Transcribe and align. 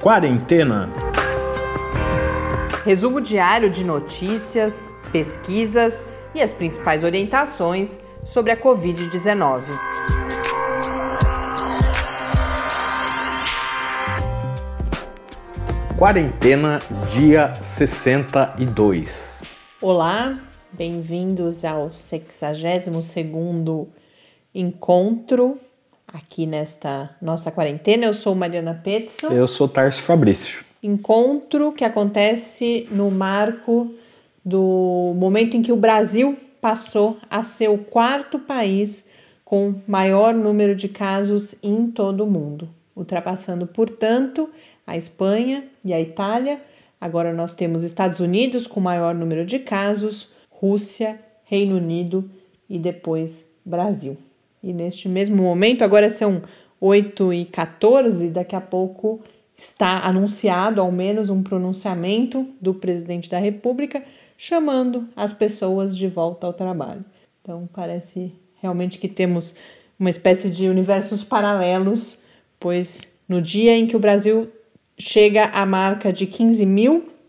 Quarentena. 0.00 0.88
Resumo 2.86 3.20
diário 3.20 3.68
de 3.68 3.84
notícias, 3.84 4.88
pesquisas 5.12 6.06
e 6.34 6.40
as 6.40 6.54
principais 6.54 7.04
orientações 7.04 8.00
sobre 8.24 8.50
a 8.50 8.56
Covid-19. 8.56 9.62
Quarentena, 15.98 16.80
dia 17.12 17.54
62. 17.60 19.42
Olá, 19.82 20.34
bem-vindos 20.72 21.62
ao 21.62 21.88
62º 21.88 23.86
encontro 24.54 25.58
aqui 26.12 26.46
nesta 26.46 27.10
nossa 27.20 27.50
quarentena. 27.50 28.06
Eu 28.06 28.12
sou 28.12 28.34
Mariana 28.34 28.74
Petson. 28.74 29.28
Eu 29.28 29.46
sou 29.46 29.68
Tarso 29.68 30.02
Fabrício. 30.02 30.64
Encontro 30.82 31.72
que 31.72 31.84
acontece 31.84 32.88
no 32.90 33.10
marco 33.10 33.92
do 34.44 35.12
momento 35.16 35.56
em 35.56 35.62
que 35.62 35.72
o 35.72 35.76
Brasil 35.76 36.36
passou 36.60 37.18
a 37.28 37.42
ser 37.42 37.68
o 37.68 37.78
quarto 37.78 38.38
país 38.38 39.08
com 39.44 39.74
maior 39.86 40.32
número 40.32 40.74
de 40.74 40.88
casos 40.88 41.56
em 41.62 41.90
todo 41.90 42.24
o 42.24 42.30
mundo, 42.30 42.68
ultrapassando, 42.94 43.66
portanto, 43.66 44.48
a 44.86 44.96
Espanha 44.96 45.64
e 45.84 45.92
a 45.92 46.00
Itália. 46.00 46.62
Agora 47.00 47.32
nós 47.32 47.54
temos 47.54 47.82
Estados 47.82 48.20
Unidos 48.20 48.66
com 48.66 48.80
maior 48.80 49.14
número 49.14 49.44
de 49.44 49.58
casos, 49.58 50.30
Rússia, 50.50 51.18
Reino 51.44 51.76
Unido 51.76 52.30
e 52.68 52.78
depois 52.78 53.44
Brasil. 53.64 54.16
E 54.62 54.72
neste 54.72 55.08
mesmo 55.08 55.42
momento, 55.42 55.82
agora 55.82 56.10
são 56.10 56.42
8 56.80 57.32
e 57.32 57.44
14, 57.46 58.30
daqui 58.30 58.54
a 58.54 58.60
pouco 58.60 59.20
está 59.56 60.06
anunciado 60.06 60.80
ao 60.80 60.90
menos 60.90 61.28
um 61.28 61.42
pronunciamento 61.42 62.46
do 62.60 62.72
presidente 62.72 63.28
da 63.28 63.38
República 63.38 64.02
chamando 64.36 65.06
as 65.14 65.34
pessoas 65.34 65.94
de 65.94 66.08
volta 66.08 66.46
ao 66.46 66.54
trabalho. 66.54 67.04
Então 67.42 67.68
parece 67.70 68.32
realmente 68.62 68.98
que 68.98 69.06
temos 69.06 69.54
uma 69.98 70.08
espécie 70.08 70.48
de 70.48 70.66
universos 70.66 71.22
paralelos, 71.22 72.20
pois 72.58 73.12
no 73.28 73.42
dia 73.42 73.76
em 73.76 73.86
que 73.86 73.94
o 73.94 74.00
Brasil 74.00 74.48
chega 74.98 75.44
à 75.44 75.66
marca 75.66 76.10
de 76.10 76.26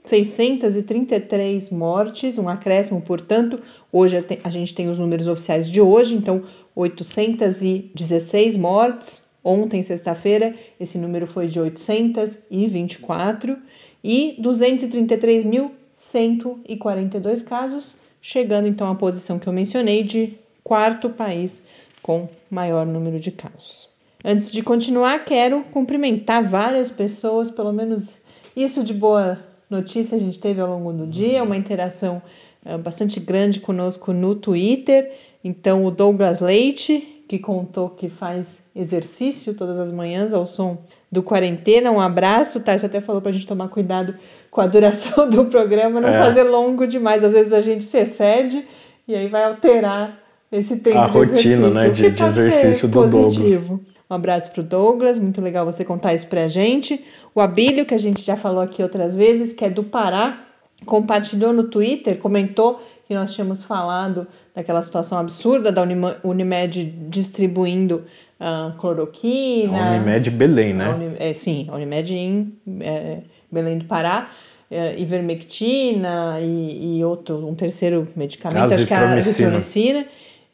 15.633 0.05 1.71
mortes, 1.71 2.38
um 2.38 2.49
acréscimo, 2.49 3.02
portanto, 3.02 3.59
hoje 3.91 4.17
a 4.44 4.49
gente 4.49 4.73
tem 4.73 4.89
os 4.89 4.97
números 4.97 5.27
oficiais 5.27 5.69
de 5.69 5.80
hoje, 5.80 6.16
então 6.16 6.44
816 6.75 8.57
mortes. 8.57 9.29
Ontem, 9.44 9.81
sexta-feira, 9.81 10.53
esse 10.79 10.99
número 10.99 11.25
foi 11.25 11.47
de 11.47 11.59
824 11.59 13.57
e 14.03 14.35
233 14.39 15.44
mil 15.44 15.72
142 15.94 17.41
casos, 17.41 17.97
chegando 18.22 18.67
então 18.67 18.89
à 18.89 18.95
posição 18.95 19.39
que 19.39 19.47
eu 19.47 19.53
mencionei 19.53 20.03
de 20.03 20.35
quarto 20.63 21.09
país 21.09 21.63
com 22.02 22.27
maior 22.49 22.85
número 22.85 23.19
de 23.19 23.31
casos. 23.31 23.89
Antes 24.23 24.52
de 24.52 24.61
continuar, 24.61 25.25
quero 25.25 25.63
cumprimentar 25.72 26.44
várias 26.44 26.91
pessoas, 26.91 27.49
pelo 27.49 27.73
menos 27.73 28.22
isso 28.55 28.83
de 28.83 28.94
boa 28.94 29.39
notícia 29.72 30.17
a 30.17 30.19
gente 30.19 30.39
teve 30.39 30.59
ao 30.59 30.69
longo 30.69 30.91
do 30.91 31.08
dia, 31.08 31.41
uma 31.41 31.55
interação 31.55 32.22
uh, 32.66 32.77
bastante 32.77 33.19
grande 33.19 33.59
conosco 33.59 34.11
no 34.11 34.36
Twitter. 34.36 35.11
Então, 35.44 35.86
o 35.86 35.89
Douglas 35.89 36.41
Leite, 36.41 37.23
que 37.28 37.39
contou 37.39 37.89
que 37.89 38.09
faz 38.09 38.63
exercício 38.75 39.53
todas 39.53 39.80
as 39.80 39.91
manhãs 39.91 40.33
ao 40.33 40.45
som 40.45 40.83
do 41.11 41.23
Quarentena. 41.23 41.89
Um 41.89 42.00
abraço, 42.00 42.59
Tati 42.59 42.86
até 42.86 43.00
falou 43.00 43.22
pra 43.22 43.31
gente 43.31 43.47
tomar 43.47 43.69
cuidado 43.69 44.16
com 44.52 44.61
a 44.61 44.67
duração 44.67 45.28
do 45.31 45.45
programa, 45.45 46.02
não 46.02 46.09
é. 46.09 46.19
fazer 46.19 46.44
longo 46.44 46.85
demais. 46.85 47.23
Às 47.23 47.33
vezes 47.33 47.53
a 47.53 47.61
gente 47.61 47.85
se 47.85 47.97
excede 47.97 48.66
e 49.07 49.16
aí 49.16 49.28
vai 49.28 49.45
alterar 49.45 50.19
esse 50.51 50.78
tempo 50.81 50.97
a 50.97 51.07
de 51.07 51.18
rotina, 51.18 51.38
exercício. 51.38 51.74
né, 51.74 51.90
de, 51.90 52.12
de 52.12 52.24
exercício 52.24 52.88
do 52.88 53.01
positivo. 53.01 53.68
Douglas. 53.78 54.00
Um 54.11 54.16
abraço 54.16 54.51
pro 54.51 54.61
Douglas, 54.61 55.17
muito 55.17 55.39
legal 55.41 55.66
você 55.66 55.85
contar 55.85 56.13
isso 56.13 56.27
pra 56.27 56.45
gente. 56.45 57.01
O 57.33 57.39
Abílio, 57.39 57.85
que 57.85 57.94
a 57.94 57.97
gente 57.97 58.22
já 58.22 58.35
falou 58.35 58.61
aqui 58.61 58.83
outras 58.83 59.16
vezes, 59.16 59.53
que 59.53 59.63
é 59.63 59.69
do 59.69 59.85
Pará, 59.85 60.41
compartilhou 60.85 61.53
no 61.53 61.63
Twitter, 61.63 62.17
comentou 62.17 62.83
que 63.07 63.13
nós 63.13 63.33
tínhamos 63.33 63.63
falado 63.63 64.27
daquela 64.53 64.81
situação 64.81 65.17
absurda 65.17 65.71
da 65.71 65.81
Unimed 66.25 66.83
distribuindo 67.07 68.03
uh, 68.38 68.77
cloroquina. 68.77 69.81
A 69.81 69.95
Unimed 69.95 70.29
Belém, 70.31 70.73
né? 70.73 70.89
Uni, 70.89 71.16
é, 71.17 71.33
sim, 71.33 71.67
a 71.69 71.75
Unimed 71.75 72.13
em 72.13 72.53
é, 72.81 73.19
Belém 73.50 73.77
do 73.77 73.85
Pará. 73.85 74.29
É, 74.69 74.97
ivermectina 74.97 76.38
e, 76.39 77.00
e, 77.00 77.03
outro, 77.03 77.45
um 77.45 77.53
terceiro 77.53 78.07
medicamento, 78.16 78.73
acho 78.73 78.88
que 78.88 78.94
é 78.94 78.97
a 78.97 79.13
azitromicina. 79.13 80.05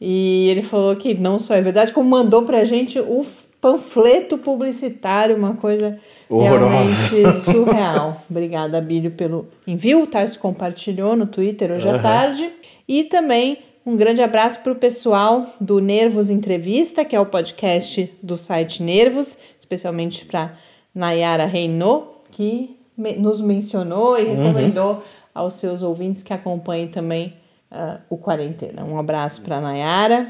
E 0.02 0.50
ele 0.50 0.62
falou 0.62 0.96
que 0.96 1.16
não 1.16 1.40
só 1.40 1.56
é 1.56 1.62
verdade, 1.62 1.92
como 1.92 2.10
mandou 2.10 2.44
pra 2.44 2.64
gente 2.64 3.00
o 3.00 3.24
panfleto 3.60 4.38
publicitário, 4.38 5.36
uma 5.36 5.56
coisa 5.56 5.98
Horrorosa. 6.30 6.68
realmente 6.68 7.38
surreal. 7.38 8.22
Obrigada, 8.30 8.80
Bílio, 8.80 9.12
pelo 9.12 9.48
envio. 9.66 10.04
O 10.04 10.08
Tarso 10.08 10.40
compartilhou 10.40 11.16
no 11.16 11.28
Twitter 11.28 11.72
hoje 11.72 11.88
uhum. 11.88 11.96
à 11.96 12.00
tarde. 12.00 12.52
E 12.88 13.04
também 13.06 13.58
um 13.86 13.96
grande 13.96 14.22
abraço 14.22 14.60
para 14.60 14.72
o 14.72 14.76
pessoal 14.76 15.46
do 15.62 15.80
Nervos 15.80 16.30
Entrevista, 16.30 17.06
que 17.06 17.16
é 17.16 17.20
o 17.20 17.26
podcast 17.26 18.14
do 18.22 18.36
site 18.36 18.84
Nervos, 18.84 19.38
especialmente 19.60 20.26
para 20.26 20.58
Nayara 20.94 21.46
Reinô, 21.46 22.04
que 22.32 22.78
nos 22.98 23.40
mencionou 23.42 24.20
e 24.20 24.24
uhum. 24.24 24.36
recomendou 24.36 25.04
aos 25.34 25.54
seus 25.54 25.84
ouvintes 25.84 26.24
que 26.24 26.34
acompanhem 26.34 26.88
também 26.88 27.34
uh, 27.72 28.00
o 28.10 28.18
Quarentena. 28.18 28.84
Um 28.84 28.98
abraço 28.98 29.42
para 29.42 29.62
Nayara. 29.62 30.28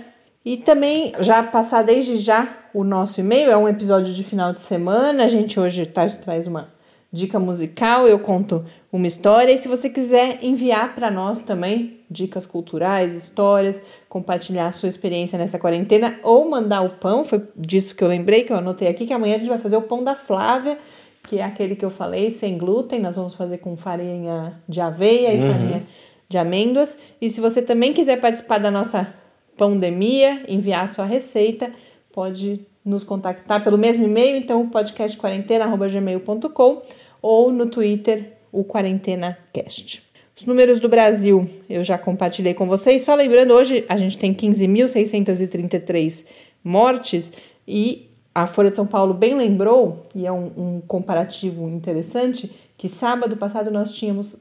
E 0.47 0.55
também, 0.55 1.11
já 1.19 1.43
passar 1.43 1.81
desde 1.81 2.15
já 2.15 2.47
o 2.73 2.81
nosso 2.81 3.19
e-mail, 3.19 3.51
é 3.51 3.57
um 3.57 3.67
episódio 3.67 4.13
de 4.13 4.23
final 4.23 4.53
de 4.53 4.61
semana. 4.61 5.25
A 5.25 5.27
gente 5.27 5.59
hoje 5.59 5.85
tá, 5.85 6.07
traz 6.07 6.47
uma 6.47 6.69
dica 7.11 7.37
musical, 7.37 8.07
eu 8.07 8.17
conto 8.17 8.63
uma 8.89 9.05
história. 9.05 9.51
E 9.51 9.57
se 9.57 9.67
você 9.67 9.89
quiser 9.89 10.39
enviar 10.41 10.95
para 10.95 11.11
nós 11.11 11.41
também 11.41 11.99
dicas 12.09 12.45
culturais, 12.45 13.13
histórias, 13.13 13.83
compartilhar 14.07 14.67
a 14.67 14.71
sua 14.71 14.87
experiência 14.87 15.37
nessa 15.37 15.59
quarentena 15.59 16.17
ou 16.23 16.49
mandar 16.49 16.79
o 16.79 16.91
pão, 16.91 17.25
foi 17.25 17.43
disso 17.53 17.93
que 17.93 18.01
eu 18.01 18.07
lembrei, 18.07 18.43
que 18.43 18.53
eu 18.53 18.57
anotei 18.57 18.87
aqui, 18.87 19.05
que 19.05 19.11
amanhã 19.11 19.35
a 19.35 19.37
gente 19.39 19.49
vai 19.49 19.57
fazer 19.57 19.75
o 19.75 19.81
pão 19.81 20.01
da 20.01 20.15
Flávia, 20.15 20.77
que 21.23 21.39
é 21.39 21.43
aquele 21.43 21.75
que 21.75 21.83
eu 21.83 21.89
falei, 21.89 22.29
sem 22.29 22.57
glúten. 22.57 23.01
Nós 23.01 23.17
vamos 23.17 23.33
fazer 23.33 23.57
com 23.57 23.75
farinha 23.75 24.57
de 24.65 24.79
aveia 24.79 25.33
e 25.33 25.41
uhum. 25.41 25.51
farinha 25.51 25.83
de 26.29 26.37
amêndoas. 26.37 26.97
E 27.19 27.29
se 27.29 27.41
você 27.41 27.61
também 27.61 27.91
quiser 27.91 28.21
participar 28.21 28.59
da 28.59 28.71
nossa 28.71 29.13
pandemia, 29.57 30.43
enviar 30.47 30.87
sua 30.87 31.03
receita, 31.05 31.71
pode 32.11 32.61
nos 32.85 33.03
contactar 33.03 33.63
pelo 33.63 33.77
mesmo 33.77 34.05
e-mail, 34.05 34.37
então 34.37 34.69
podcastquarentena.gmail.com 34.69 36.81
ou 37.21 37.51
no 37.51 37.65
Twitter, 37.65 38.37
o 38.51 38.63
QuarentenaCast. 38.63 40.03
Os 40.35 40.45
números 40.45 40.79
do 40.79 40.87
Brasil 40.87 41.49
eu 41.67 41.83
já 41.83 41.97
compartilhei 41.97 42.53
com 42.53 42.67
vocês. 42.67 43.01
Só 43.01 43.15
lembrando, 43.15 43.53
hoje 43.53 43.83
a 43.89 43.97
gente 43.97 44.17
tem 44.17 44.33
15.633 44.33 46.25
mortes 46.63 47.33
e 47.67 48.07
a 48.37 48.45
Folha 48.45 48.69
de 48.69 48.75
São 48.75 48.85
Paulo 48.85 49.15
bem 49.15 49.35
lembrou, 49.35 50.05
e 50.13 50.27
é 50.27 50.31
um, 50.31 50.51
um, 50.55 50.81
comparativo 50.81 51.67
interessante, 51.67 52.55
que 52.77 52.87
sábado 52.87 53.35
passado 53.35 53.71
nós 53.71 53.95
tínhamos 53.95 54.37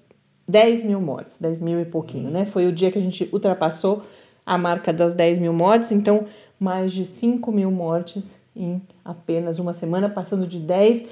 10 0.46 0.82
mil 0.82 1.00
mortes, 1.00 1.38
10 1.38 1.60
mil 1.60 1.80
e 1.80 1.84
pouquinho, 1.86 2.30
né? 2.30 2.44
Foi 2.44 2.66
o 2.66 2.72
dia 2.72 2.90
que 2.90 2.98
a 2.98 3.00
gente 3.00 3.26
ultrapassou 3.32 4.02
a 4.46 4.56
marca 4.56 4.92
das 4.92 5.12
10 5.12 5.40
mil 5.40 5.52
mortes, 5.52 5.90
então 5.90 6.24
mais 6.58 6.92
de 6.92 7.04
5 7.04 7.50
mil 7.52 7.70
mortes 7.70 8.40
em 8.54 8.80
apenas 9.04 9.58
uma 9.58 9.74
semana, 9.74 10.08
passando 10.08 10.46
de 10.46 10.58
10 10.58 11.04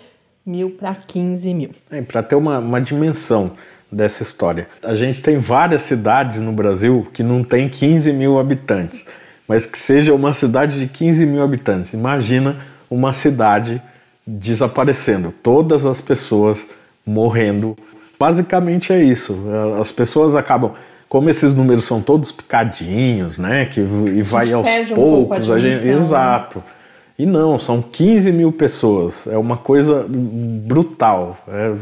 mil 0.47 0.71
para 0.71 0.95
15 0.95 1.53
mil. 1.53 1.71
É, 1.91 2.01
para 2.01 2.23
ter 2.23 2.37
uma, 2.37 2.59
uma 2.59 2.81
dimensão 2.81 3.53
dessa 3.91 4.23
história, 4.23 4.69
a 4.83 4.95
gente 4.95 5.23
tem 5.23 5.39
várias 5.39 5.83
cidades 5.83 6.41
no 6.41 6.53
Brasil 6.53 7.07
que 7.13 7.23
não 7.23 7.45
tem 7.45 7.69
15 7.69 8.13
mil 8.13 8.39
habitantes, 8.39 9.05
mas 9.47 9.67
que 9.67 9.79
seja 9.79 10.15
uma 10.15 10.33
cidade 10.33 10.79
de 10.79 10.87
15 10.87 11.27
mil 11.27 11.43
habitantes. 11.43 11.93
Imagina 11.93 12.57
uma 12.91 13.13
cidade 13.13 13.83
desaparecendo, 14.27 15.33
todas 15.43 15.85
as 15.85 16.01
pessoas 16.01 16.67
morrendo. 17.05 17.77
Basicamente 18.19 18.93
é 18.93 19.03
isso. 19.03 19.37
As 19.79 19.93
pessoas 19.93 20.35
acabam 20.35 20.73
como 21.15 21.31
esses 21.31 21.55
números 21.55 21.85
são 21.85 22.03
todos 22.03 22.33
picadinhos, 22.33 23.39
né? 23.39 23.67
Que, 23.67 23.79
e 23.79 24.21
vai 24.21 24.53
aos 24.53 24.67
poucos, 24.91 25.49
um 25.49 25.53
a, 25.53 25.61
gente. 25.61 25.87
Né? 25.87 25.95
Exato. 25.95 26.61
E 27.17 27.25
não, 27.25 27.57
são 27.57 27.81
15 27.81 28.33
mil 28.33 28.51
pessoas. 28.51 29.29
É 29.29 29.39
uma 29.39 29.57
coisa 29.57 30.05
brutal, 30.09 31.39
é 31.47 31.73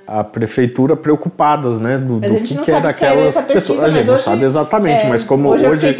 A 0.05 0.23
prefeitura 0.23 0.95
preocupadas, 0.95 1.79
né, 1.79 1.97
do, 1.97 2.19
do 2.19 2.35
que, 2.41 2.57
que 2.57 2.71
é 2.71 2.79
daquelas 2.81 3.39
pessoas. 3.41 3.83
A 3.83 3.89
gente 3.89 4.07
não 4.07 4.19
sabe 4.19 4.43
exatamente, 4.43 5.03
é, 5.03 5.09
mas 5.09 5.23
como 5.23 5.49
hoje, 5.49 5.65
hoje, 5.65 5.95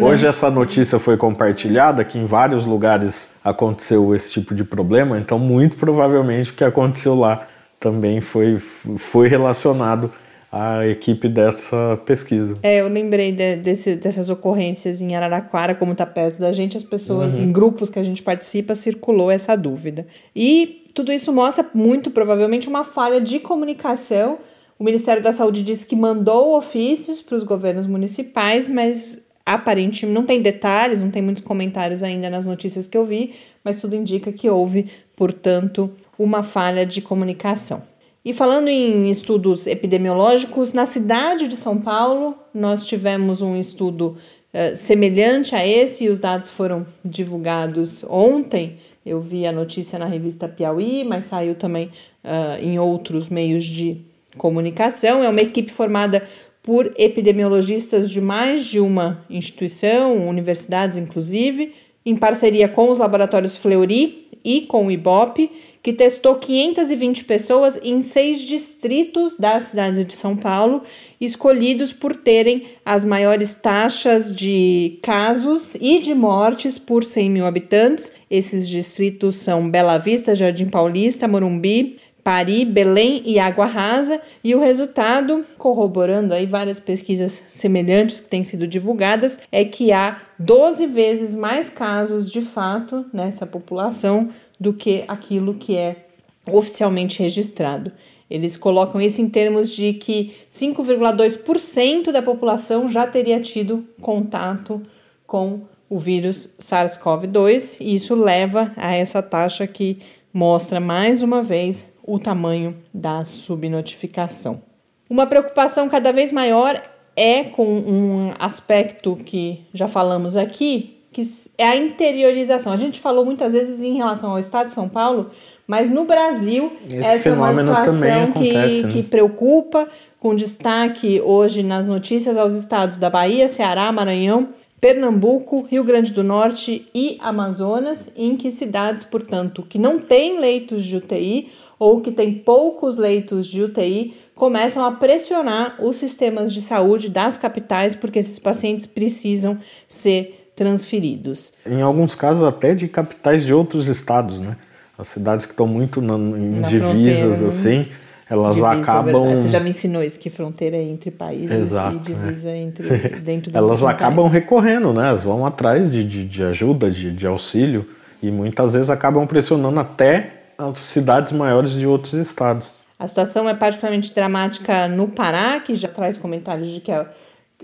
hoje 0.00 0.26
essa 0.26 0.50
notícia 0.50 0.98
foi 0.98 1.16
compartilhada, 1.16 2.04
que 2.04 2.18
em 2.18 2.24
vários 2.24 2.64
lugares 2.64 3.30
aconteceu 3.44 4.14
esse 4.14 4.32
tipo 4.32 4.54
de 4.54 4.64
problema, 4.64 5.18
então 5.18 5.38
muito 5.38 5.76
provavelmente 5.76 6.50
o 6.50 6.54
que 6.54 6.64
aconteceu 6.64 7.14
lá 7.14 7.46
também 7.78 8.20
foi, 8.20 8.58
foi 8.96 9.28
relacionado 9.28 10.10
à 10.50 10.86
equipe 10.86 11.28
dessa 11.28 11.98
pesquisa. 12.06 12.58
É, 12.62 12.80
eu 12.80 12.88
lembrei 12.88 13.32
de, 13.32 13.56
desse, 13.56 13.96
dessas 13.96 14.30
ocorrências 14.30 15.00
em 15.00 15.16
Araraquara, 15.16 15.74
como 15.74 15.92
está 15.92 16.06
perto 16.06 16.38
da 16.38 16.52
gente, 16.52 16.76
as 16.76 16.84
pessoas 16.84 17.34
uhum. 17.34 17.44
em 17.44 17.52
grupos 17.52 17.90
que 17.90 17.98
a 17.98 18.02
gente 18.02 18.22
participa 18.22 18.74
circulou 18.74 19.30
essa 19.30 19.56
dúvida. 19.56 20.06
E 20.36 20.81
tudo 20.94 21.12
isso 21.12 21.32
mostra 21.32 21.68
muito 21.74 22.10
provavelmente 22.10 22.68
uma 22.68 22.84
falha 22.84 23.20
de 23.20 23.40
comunicação. 23.40 24.38
O 24.78 24.84
Ministério 24.84 25.22
da 25.22 25.32
Saúde 25.32 25.62
disse 25.62 25.86
que 25.86 25.96
mandou 25.96 26.56
ofícios 26.56 27.22
para 27.22 27.36
os 27.36 27.44
governos 27.44 27.86
municipais, 27.86 28.68
mas 28.68 29.20
aparentemente 29.44 30.06
não 30.06 30.24
tem 30.24 30.40
detalhes, 30.40 31.00
não 31.00 31.10
tem 31.10 31.22
muitos 31.22 31.42
comentários 31.42 32.02
ainda 32.02 32.30
nas 32.30 32.46
notícias 32.46 32.86
que 32.86 32.96
eu 32.96 33.04
vi, 33.04 33.34
mas 33.64 33.80
tudo 33.80 33.96
indica 33.96 34.32
que 34.32 34.48
houve, 34.48 34.88
portanto, 35.16 35.90
uma 36.18 36.42
falha 36.42 36.86
de 36.86 37.00
comunicação. 37.00 37.82
E 38.24 38.32
falando 38.32 38.68
em 38.68 39.10
estudos 39.10 39.66
epidemiológicos, 39.66 40.72
na 40.72 40.86
cidade 40.86 41.48
de 41.48 41.56
São 41.56 41.78
Paulo, 41.78 42.36
nós 42.54 42.84
tivemos 42.84 43.42
um 43.42 43.56
estudo 43.56 44.16
uh, 44.54 44.76
semelhante 44.76 45.56
a 45.56 45.66
esse, 45.66 46.04
e 46.04 46.08
os 46.08 46.20
dados 46.20 46.48
foram 46.48 46.86
divulgados 47.04 48.04
ontem. 48.08 48.78
Eu 49.04 49.20
vi 49.20 49.46
a 49.46 49.52
notícia 49.52 49.98
na 49.98 50.06
revista 50.06 50.48
Piauí, 50.48 51.04
mas 51.04 51.24
saiu 51.24 51.54
também 51.54 51.90
uh, 52.24 52.62
em 52.62 52.78
outros 52.78 53.28
meios 53.28 53.64
de 53.64 54.00
comunicação. 54.36 55.22
É 55.22 55.28
uma 55.28 55.42
equipe 55.42 55.70
formada 55.70 56.22
por 56.62 56.92
epidemiologistas 56.96 58.10
de 58.10 58.20
mais 58.20 58.64
de 58.64 58.78
uma 58.78 59.24
instituição, 59.28 60.28
universidades 60.28 60.96
inclusive, 60.96 61.74
em 62.06 62.16
parceria 62.16 62.68
com 62.68 62.90
os 62.90 62.98
laboratórios 62.98 63.56
Fleury 63.56 64.28
e 64.44 64.62
com 64.62 64.86
o 64.86 64.90
IBOP, 64.90 65.50
que 65.82 65.92
testou 65.92 66.36
520 66.36 67.24
pessoas 67.24 67.78
em 67.82 68.00
seis 68.00 68.40
distritos 68.40 69.36
da 69.36 69.58
cidade 69.58 70.04
de 70.04 70.12
São 70.12 70.36
Paulo, 70.36 70.82
escolhidos 71.20 71.92
por 71.92 72.14
terem 72.14 72.62
as 72.84 73.04
maiores 73.04 73.54
taxas 73.54 74.34
de 74.34 74.98
casos 75.02 75.74
e 75.80 75.98
de 75.98 76.14
mortes 76.14 76.78
por 76.78 77.02
100 77.02 77.30
mil 77.30 77.46
habitantes. 77.46 78.12
Esses 78.30 78.68
distritos 78.68 79.36
são 79.36 79.68
Bela 79.68 79.98
Vista, 79.98 80.36
Jardim 80.36 80.68
Paulista, 80.68 81.26
Morumbi, 81.26 81.98
Pari, 82.24 82.64
Belém 82.64 83.22
e 83.24 83.38
Água 83.38 83.66
Rasa, 83.66 84.20
e 84.44 84.54
o 84.54 84.60
resultado, 84.60 85.44
corroborando 85.58 86.32
aí 86.32 86.46
várias 86.46 86.78
pesquisas 86.78 87.32
semelhantes 87.32 88.20
que 88.20 88.28
têm 88.28 88.44
sido 88.44 88.66
divulgadas, 88.66 89.40
é 89.50 89.64
que 89.64 89.92
há 89.92 90.20
12 90.38 90.86
vezes 90.86 91.34
mais 91.34 91.68
casos 91.68 92.30
de 92.30 92.40
fato 92.42 93.04
nessa 93.12 93.46
população 93.46 94.28
do 94.58 94.72
que 94.72 95.04
aquilo 95.08 95.54
que 95.54 95.76
é 95.76 96.06
oficialmente 96.46 97.20
registrado. 97.20 97.92
Eles 98.30 98.56
colocam 98.56 99.00
isso 99.00 99.20
em 99.20 99.28
termos 99.28 99.70
de 99.70 99.92
que 99.92 100.32
5,2% 100.50 102.10
da 102.10 102.22
população 102.22 102.88
já 102.88 103.06
teria 103.06 103.40
tido 103.40 103.84
contato 104.00 104.80
com 105.26 105.60
o 105.88 105.98
vírus 105.98 106.54
SARS-CoV-2, 106.58 107.76
e 107.80 107.94
isso 107.94 108.14
leva 108.14 108.72
a 108.76 108.94
essa 108.94 109.20
taxa 109.20 109.66
que 109.66 109.98
mostra 110.32 110.80
mais 110.80 111.22
uma 111.22 111.42
vez 111.42 111.88
o 112.04 112.18
tamanho 112.18 112.76
da 112.92 113.22
subnotificação. 113.24 114.62
Uma 115.08 115.26
preocupação 115.26 115.88
cada 115.88 116.12
vez 116.12 116.32
maior 116.32 116.80
é 117.14 117.44
com 117.44 117.66
um 117.66 118.32
aspecto 118.38 119.16
que 119.16 119.60
já 119.74 119.86
falamos 119.86 120.36
aqui, 120.36 120.98
que 121.12 121.22
é 121.58 121.66
a 121.66 121.76
interiorização. 121.76 122.72
A 122.72 122.76
gente 122.76 122.98
falou 123.00 123.24
muitas 123.24 123.52
vezes 123.52 123.82
em 123.82 123.96
relação 123.96 124.30
ao 124.30 124.38
estado 124.38 124.66
de 124.66 124.72
São 124.72 124.88
Paulo, 124.88 125.30
mas 125.66 125.90
no 125.90 126.04
Brasil 126.04 126.72
Esse 126.86 126.96
essa 126.96 127.28
é 127.28 127.32
uma 127.32 127.54
situação 127.54 128.22
acontece, 128.24 128.80
que, 128.80 128.86
né? 128.86 128.92
que 128.92 129.02
preocupa, 129.02 129.86
com 130.18 130.34
destaque 130.34 131.20
hoje 131.20 131.62
nas 131.62 131.88
notícias 131.88 132.38
aos 132.38 132.54
estados 132.54 132.98
da 132.98 133.10
Bahia, 133.10 133.48
Ceará, 133.48 133.90
Maranhão, 133.90 134.48
Pernambuco, 134.82 135.64
Rio 135.70 135.84
Grande 135.84 136.12
do 136.12 136.24
Norte 136.24 136.88
e 136.92 137.16
Amazonas, 137.20 138.10
em 138.16 138.36
que 138.36 138.50
cidades, 138.50 139.04
portanto, 139.04 139.62
que 139.62 139.78
não 139.78 140.00
têm 140.00 140.40
leitos 140.40 140.84
de 140.84 140.96
UTI 140.96 141.50
ou 141.78 142.00
que 142.00 142.10
têm 142.10 142.34
poucos 142.34 142.96
leitos 142.96 143.46
de 143.46 143.62
UTI 143.62 144.12
começam 144.34 144.84
a 144.84 144.90
pressionar 144.90 145.76
os 145.78 145.94
sistemas 145.94 146.52
de 146.52 146.60
saúde 146.60 147.08
das 147.08 147.36
capitais 147.36 147.94
porque 147.94 148.18
esses 148.18 148.40
pacientes 148.40 148.84
precisam 148.84 149.56
ser 149.86 150.50
transferidos. 150.56 151.52
Em 151.64 151.80
alguns 151.80 152.16
casos 152.16 152.42
até 152.42 152.74
de 152.74 152.88
capitais 152.88 153.46
de 153.46 153.54
outros 153.54 153.86
estados, 153.86 154.40
né? 154.40 154.56
As 154.98 155.06
cidades 155.06 155.46
que 155.46 155.52
estão 155.52 155.68
muito 155.68 156.00
na, 156.00 156.14
em 156.14 156.58
na 156.58 156.66
divisas 156.66 157.40
né? 157.40 157.48
assim, 157.48 157.86
elas 158.32 158.56
divisa, 158.56 158.80
acabam. 158.80 159.34
Você 159.34 159.48
já 159.48 159.60
me 159.60 159.70
ensinou 159.70 160.02
isso 160.02 160.18
que 160.18 160.30
fronteira 160.30 160.74
é 160.74 160.82
entre 160.82 161.10
países 161.10 161.50
Exato, 161.50 161.96
e 161.96 161.98
divisa 161.98 162.48
é. 162.48 162.56
entre 162.56 162.88
dentro 163.20 163.52
do 163.52 163.58
Elas 163.58 163.84
acabam 163.84 164.24
país. 164.24 164.32
recorrendo, 164.32 164.90
né? 164.92 165.10
Elas 165.10 165.22
vão 165.22 165.44
atrás 165.44 165.92
de, 165.92 166.02
de, 166.02 166.24
de 166.24 166.42
ajuda, 166.42 166.90
de, 166.90 167.10
de 167.10 167.26
auxílio 167.26 167.86
e 168.22 168.30
muitas 168.30 168.72
vezes 168.72 168.88
acabam 168.88 169.26
pressionando 169.26 169.78
até 169.78 170.30
as 170.56 170.78
cidades 170.78 171.32
maiores 171.32 171.72
de 171.72 171.86
outros 171.86 172.14
estados. 172.14 172.70
A 172.98 173.06
situação 173.06 173.46
é 173.48 173.54
particularmente 173.54 174.14
dramática 174.14 174.88
no 174.88 175.08
Pará, 175.08 175.60
que 175.60 175.74
já 175.74 175.88
traz 175.88 176.16
comentários 176.16 176.70
de 176.70 176.80
que 176.80 176.90
é 176.90 177.06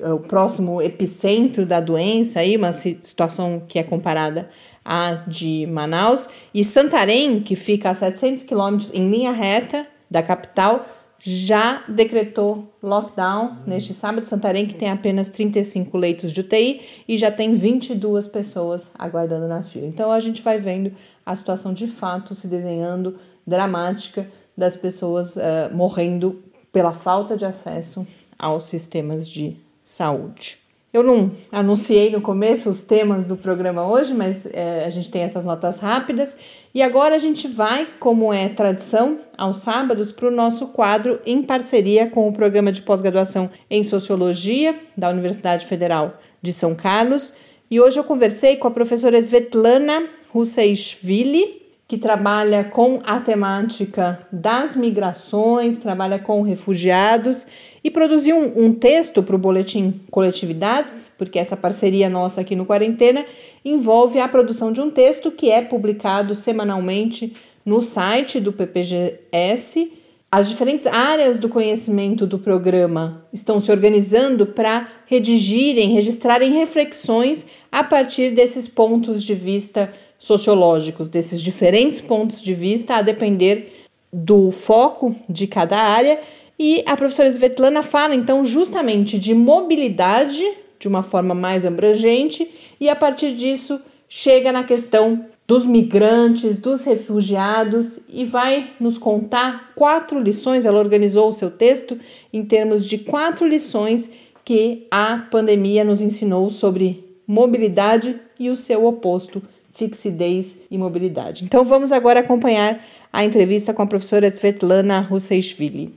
o 0.02 0.18
próximo 0.18 0.82
epicentro 0.82 1.64
da 1.64 1.80
doença, 1.80 2.40
aí, 2.40 2.56
uma 2.56 2.72
situação 2.72 3.62
que 3.66 3.78
é 3.78 3.82
comparada 3.82 4.50
à 4.84 5.12
de 5.26 5.66
Manaus, 5.70 6.28
e 6.52 6.62
Santarém, 6.62 7.40
que 7.40 7.56
fica 7.56 7.90
a 7.90 7.94
700 7.94 8.42
quilômetros 8.42 8.92
em 8.92 9.10
linha 9.10 9.32
reta 9.32 9.86
da 10.10 10.22
capital, 10.22 10.86
já 11.20 11.82
decretou 11.88 12.72
lockdown 12.82 13.58
neste 13.66 13.92
sábado. 13.92 14.24
Santarém, 14.26 14.66
que 14.66 14.74
tem 14.74 14.90
apenas 14.90 15.28
35 15.28 15.96
leitos 15.96 16.32
de 16.32 16.40
UTI 16.40 16.80
e 17.08 17.18
já 17.18 17.30
tem 17.30 17.54
22 17.54 18.28
pessoas 18.28 18.92
aguardando 18.98 19.48
na 19.48 19.62
fila. 19.62 19.86
Então 19.86 20.12
a 20.12 20.20
gente 20.20 20.42
vai 20.42 20.58
vendo 20.58 20.92
a 21.26 21.34
situação 21.34 21.74
de 21.74 21.86
fato 21.86 22.34
se 22.34 22.46
desenhando 22.46 23.18
dramática 23.46 24.28
das 24.56 24.76
pessoas 24.76 25.36
uh, 25.36 25.74
morrendo 25.74 26.42
pela 26.72 26.92
falta 26.92 27.36
de 27.36 27.44
acesso 27.44 28.06
aos 28.38 28.64
sistemas 28.64 29.28
de 29.28 29.56
saúde. 29.82 30.67
Eu 30.90 31.02
não 31.02 31.30
anunciei 31.52 32.10
no 32.10 32.22
começo 32.22 32.70
os 32.70 32.82
temas 32.82 33.26
do 33.26 33.36
programa 33.36 33.86
hoje, 33.86 34.14
mas 34.14 34.46
é, 34.46 34.86
a 34.86 34.90
gente 34.90 35.10
tem 35.10 35.20
essas 35.20 35.44
notas 35.44 35.80
rápidas. 35.80 36.34
E 36.74 36.80
agora 36.80 37.14
a 37.14 37.18
gente 37.18 37.46
vai, 37.46 37.86
como 38.00 38.32
é 38.32 38.48
tradição, 38.48 39.18
aos 39.36 39.58
sábados, 39.58 40.10
para 40.10 40.28
o 40.28 40.30
nosso 40.30 40.68
quadro 40.68 41.20
em 41.26 41.42
parceria 41.42 42.08
com 42.08 42.26
o 42.26 42.32
programa 42.32 42.72
de 42.72 42.80
pós-graduação 42.80 43.50
em 43.68 43.84
Sociologia 43.84 44.74
da 44.96 45.10
Universidade 45.10 45.66
Federal 45.66 46.18
de 46.40 46.54
São 46.54 46.74
Carlos. 46.74 47.34
E 47.70 47.78
hoje 47.78 47.98
eu 47.98 48.04
conversei 48.04 48.56
com 48.56 48.66
a 48.66 48.70
professora 48.70 49.18
Svetlana 49.18 50.04
Russeishvili, 50.30 51.68
que 51.86 51.98
trabalha 51.98 52.64
com 52.64 53.00
a 53.04 53.20
temática 53.20 54.26
das 54.32 54.74
migrações, 54.74 55.78
trabalha 55.78 56.18
com 56.18 56.40
refugiados 56.40 57.46
e 57.82 57.90
produziu 57.90 58.36
um, 58.36 58.66
um 58.66 58.72
texto 58.72 59.22
para 59.22 59.36
o 59.36 59.38
Boletim 59.38 60.00
Coletividades, 60.10 61.12
porque 61.16 61.38
essa 61.38 61.56
parceria 61.56 62.08
nossa 62.08 62.40
aqui 62.40 62.56
no 62.56 62.66
Quarentena 62.66 63.24
envolve 63.64 64.18
a 64.18 64.28
produção 64.28 64.72
de 64.72 64.80
um 64.80 64.90
texto 64.90 65.30
que 65.30 65.50
é 65.50 65.62
publicado 65.62 66.34
semanalmente 66.34 67.32
no 67.64 67.82
site 67.82 68.40
do 68.40 68.52
PPGS. 68.52 69.92
As 70.30 70.48
diferentes 70.48 70.86
áreas 70.86 71.38
do 71.38 71.48
conhecimento 71.48 72.26
do 72.26 72.38
programa 72.38 73.24
estão 73.32 73.60
se 73.60 73.70
organizando 73.70 74.44
para 74.46 74.86
redigirem, 75.06 75.94
registrarem 75.94 76.52
reflexões 76.52 77.46
a 77.72 77.82
partir 77.82 78.32
desses 78.32 78.68
pontos 78.68 79.22
de 79.22 79.34
vista 79.34 79.90
sociológicos 80.18 81.08
desses 81.08 81.40
diferentes 81.40 82.00
pontos 82.00 82.42
de 82.42 82.52
vista, 82.52 82.96
a 82.96 83.02
depender 83.02 83.86
do 84.12 84.50
foco 84.50 85.14
de 85.28 85.46
cada 85.46 85.78
área. 85.78 86.18
E 86.58 86.82
a 86.86 86.96
professora 86.96 87.28
Svetlana 87.28 87.82
fala 87.82 88.14
então 88.14 88.44
justamente 88.44 89.18
de 89.18 89.32
mobilidade 89.32 90.44
de 90.78 90.88
uma 90.88 91.02
forma 91.02 91.34
mais 91.34 91.66
abrangente, 91.66 92.48
e 92.80 92.88
a 92.88 92.96
partir 92.96 93.34
disso 93.34 93.80
chega 94.08 94.52
na 94.52 94.64
questão 94.64 95.24
dos 95.46 95.64
migrantes, 95.66 96.58
dos 96.58 96.84
refugiados 96.84 98.02
e 98.08 98.24
vai 98.24 98.70
nos 98.78 98.98
contar 98.98 99.72
quatro 99.74 100.20
lições. 100.20 100.66
Ela 100.66 100.78
organizou 100.78 101.28
o 101.28 101.32
seu 101.32 101.50
texto 101.50 101.98
em 102.32 102.44
termos 102.44 102.86
de 102.86 102.98
quatro 102.98 103.46
lições 103.46 104.10
que 104.44 104.86
a 104.90 105.26
pandemia 105.30 105.84
nos 105.84 106.00
ensinou 106.00 106.50
sobre 106.50 107.04
mobilidade 107.26 108.16
e 108.38 108.50
o 108.50 108.56
seu 108.56 108.86
oposto, 108.86 109.42
fixidez 109.74 110.60
e 110.70 110.78
mobilidade. 110.78 111.44
Então 111.44 111.64
vamos 111.64 111.92
agora 111.92 112.20
acompanhar 112.20 112.82
a 113.12 113.24
entrevista 113.24 113.72
com 113.72 113.82
a 113.82 113.86
professora 113.86 114.26
Svetlana 114.28 115.00
Russeishvili. 115.00 115.94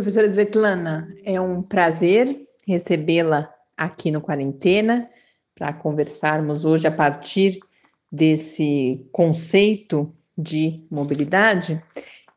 Professora 0.00 0.26
Svetlana, 0.26 1.14
é 1.26 1.38
um 1.38 1.60
prazer 1.60 2.34
recebê-la 2.66 3.52
aqui 3.76 4.10
no 4.10 4.18
Quarentena 4.18 5.10
para 5.54 5.74
conversarmos 5.74 6.64
hoje 6.64 6.86
a 6.86 6.90
partir 6.90 7.60
desse 8.10 9.06
conceito 9.12 10.10
de 10.38 10.82
mobilidade. 10.90 11.84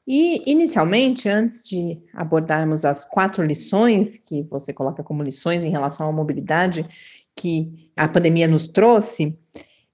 E, 0.05 0.43
inicialmente, 0.46 1.29
antes 1.29 1.63
de 1.63 2.01
abordarmos 2.13 2.84
as 2.84 3.05
quatro 3.05 3.41
lições 3.41 4.17
que 4.17 4.41
você 4.41 4.74
coloca 4.74 5.01
como 5.01 5.24
lições 5.24 5.63
em 5.63 5.70
relação 5.70 6.10
à 6.10 6.12
mobilidade 6.12 6.86
que 7.34 7.89
a 7.96 8.10
pandemia 8.10 8.46
nos 8.46 8.67
trouxe, 8.67 9.39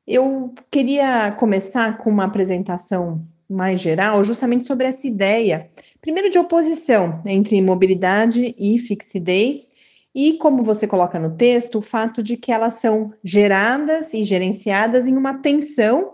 eu 0.07 0.55
queria 0.71 1.31
começar 1.33 1.99
com 1.99 2.09
uma 2.09 2.25
apresentação 2.25 3.19
mais 3.49 3.79
geral, 3.79 4.23
justamente 4.23 4.65
sobre 4.65 4.85
essa 4.85 5.07
ideia, 5.07 5.67
primeiro 6.01 6.29
de 6.29 6.37
oposição 6.37 7.21
entre 7.25 7.61
mobilidade 7.61 8.53
e 8.57 8.77
fixidez, 8.77 9.71
e 10.13 10.33
como 10.33 10.63
você 10.63 10.87
coloca 10.87 11.19
no 11.19 11.35
texto, 11.35 11.79
o 11.79 11.81
fato 11.81 12.21
de 12.21 12.35
que 12.35 12.51
elas 12.51 12.75
são 12.75 13.13
geradas 13.23 14.13
e 14.13 14.23
gerenciadas 14.23 15.07
em 15.07 15.15
uma 15.15 15.35
tensão 15.35 16.13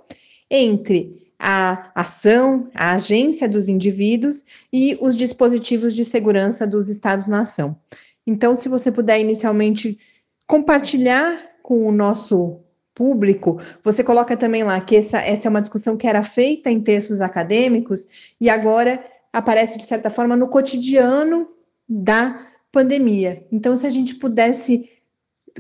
entre 0.50 1.25
a 1.39 1.92
ação, 1.94 2.70
a 2.74 2.94
agência 2.94 3.48
dos 3.48 3.68
indivíduos 3.68 4.44
e 4.72 4.98
os 5.01 5.18
dispositivos 5.18 5.94
de 5.94 6.06
segurança 6.06 6.65
dos 6.65 6.89
Estados-nação. 6.89 7.77
Então, 8.25 8.56
se 8.56 8.70
você 8.70 8.92
puder 8.92 9.20
inicialmente 9.20 10.00
compartilhar 10.48 11.38
com 11.62 11.88
o 11.88 11.92
nosso 11.92 12.60
público, 12.95 13.59
você 13.83 14.03
coloca 14.03 14.35
também 14.37 14.63
lá 14.63 14.79
que 14.79 14.95
essa, 14.95 15.19
essa 15.19 15.47
é 15.47 15.49
uma 15.49 15.59
discussão 15.59 15.97
que 15.97 16.07
era 16.07 16.23
feita 16.23 16.71
em 16.71 16.79
textos 16.79 17.19
acadêmicos 17.19 18.33
e 18.39 18.49
agora 18.49 19.03
aparece, 19.31 19.77
de 19.77 19.83
certa 19.83 20.09
forma, 20.09 20.37
no 20.37 20.47
cotidiano 20.47 21.49
da 21.87 22.47
pandemia. 22.71 23.45
Então, 23.51 23.75
se 23.75 23.85
a 23.85 23.89
gente 23.89 24.15
pudesse 24.15 24.89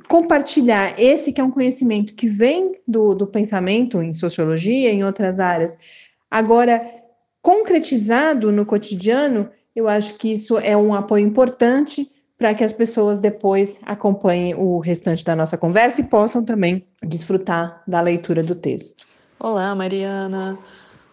compartilhar 0.07 0.99
esse 0.99 1.31
que 1.31 1.41
é 1.41 1.43
um 1.43 1.51
conhecimento 1.51 2.15
que 2.15 2.27
vem 2.27 2.73
do, 2.87 3.13
do 3.13 3.27
pensamento 3.27 4.01
em 4.01 4.13
sociologia, 4.13 4.91
em 4.91 5.03
outras 5.03 5.39
áreas, 5.39 5.77
agora 6.31 6.81
concretizado 7.41 8.51
no 8.51 8.65
cotidiano, 8.65 9.49
eu 9.75 9.87
acho 9.87 10.15
que 10.15 10.31
isso 10.31 10.57
é 10.57 10.75
um 10.75 10.93
apoio 10.93 11.25
importante 11.25 12.09
para 12.37 12.53
que 12.53 12.63
as 12.63 12.73
pessoas 12.73 13.19
depois 13.19 13.79
acompanhem 13.85 14.53
o 14.55 14.79
restante 14.79 15.23
da 15.23 15.35
nossa 15.35 15.57
conversa 15.57 16.01
e 16.01 16.03
possam 16.03 16.43
também 16.43 16.85
desfrutar 17.01 17.81
da 17.87 18.01
leitura 18.01 18.43
do 18.43 18.55
texto. 18.55 19.07
Olá, 19.39 19.73
Mariana. 19.73 20.57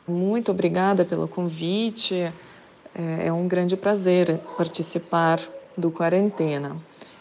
Muito 0.07 0.51
obrigada 0.51 1.05
pelo 1.05 1.29
convite. 1.29 2.15
É, 2.15 3.27
é 3.27 3.33
um 3.33 3.47
grande 3.47 3.77
prazer 3.77 4.41
participar 4.57 5.41
do 5.77 5.91
Quarentena. 5.91 6.77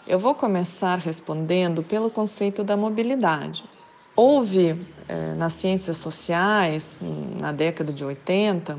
Eu 0.07 0.19
vou 0.19 0.33
começar 0.33 0.97
respondendo 0.97 1.83
pelo 1.83 2.09
conceito 2.09 2.63
da 2.63 2.75
mobilidade. 2.75 3.63
Houve 4.15 4.75
eh, 5.07 5.33
nas 5.37 5.53
ciências 5.53 5.97
sociais, 5.97 6.99
na 7.39 7.51
década 7.51 7.93
de 7.93 8.03
80, 8.03 8.77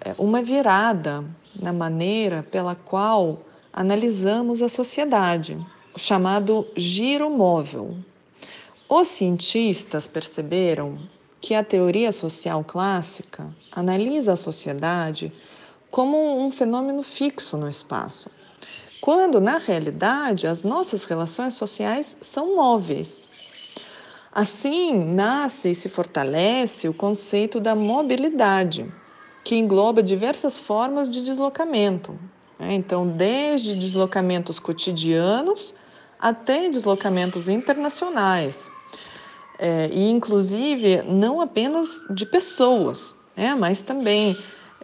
eh, 0.00 0.14
uma 0.18 0.42
virada 0.42 1.24
na 1.58 1.72
maneira 1.72 2.42
pela 2.42 2.74
qual 2.74 3.40
analisamos 3.72 4.62
a 4.62 4.68
sociedade, 4.68 5.56
o 5.94 5.98
chamado 5.98 6.66
giro 6.76 7.30
móvel. 7.30 7.96
Os 8.88 9.08
cientistas 9.08 10.06
perceberam 10.06 10.98
que 11.40 11.54
a 11.54 11.64
teoria 11.64 12.12
social 12.12 12.62
clássica 12.64 13.48
analisa 13.72 14.32
a 14.32 14.36
sociedade 14.36 15.32
como 15.90 16.38
um 16.38 16.50
fenômeno 16.50 17.02
fixo 17.02 17.56
no 17.56 17.68
espaço, 17.68 18.30
quando 19.00 19.40
na 19.40 19.58
realidade 19.58 20.46
as 20.46 20.62
nossas 20.62 21.04
relações 21.04 21.54
sociais 21.54 22.16
são 22.20 22.56
móveis. 22.56 23.26
Assim, 24.32 24.96
nasce 24.96 25.70
e 25.70 25.74
se 25.74 25.88
fortalece 25.88 26.88
o 26.88 26.94
conceito 26.94 27.58
da 27.58 27.74
mobilidade, 27.74 28.92
que 29.42 29.56
engloba 29.56 30.02
diversas 30.02 30.58
formas 30.58 31.10
de 31.10 31.24
deslocamento. 31.24 32.16
Né? 32.60 32.74
Então, 32.74 33.08
desde 33.08 33.74
deslocamentos 33.74 34.58
cotidianos 34.58 35.74
até 36.20 36.68
deslocamentos 36.68 37.48
internacionais, 37.48 38.70
é, 39.58 39.88
e 39.90 40.10
inclusive 40.10 41.02
não 41.02 41.40
apenas 41.40 42.04
de 42.10 42.26
pessoas, 42.26 43.14
né? 43.34 43.54
mas 43.58 43.80
também 43.80 44.36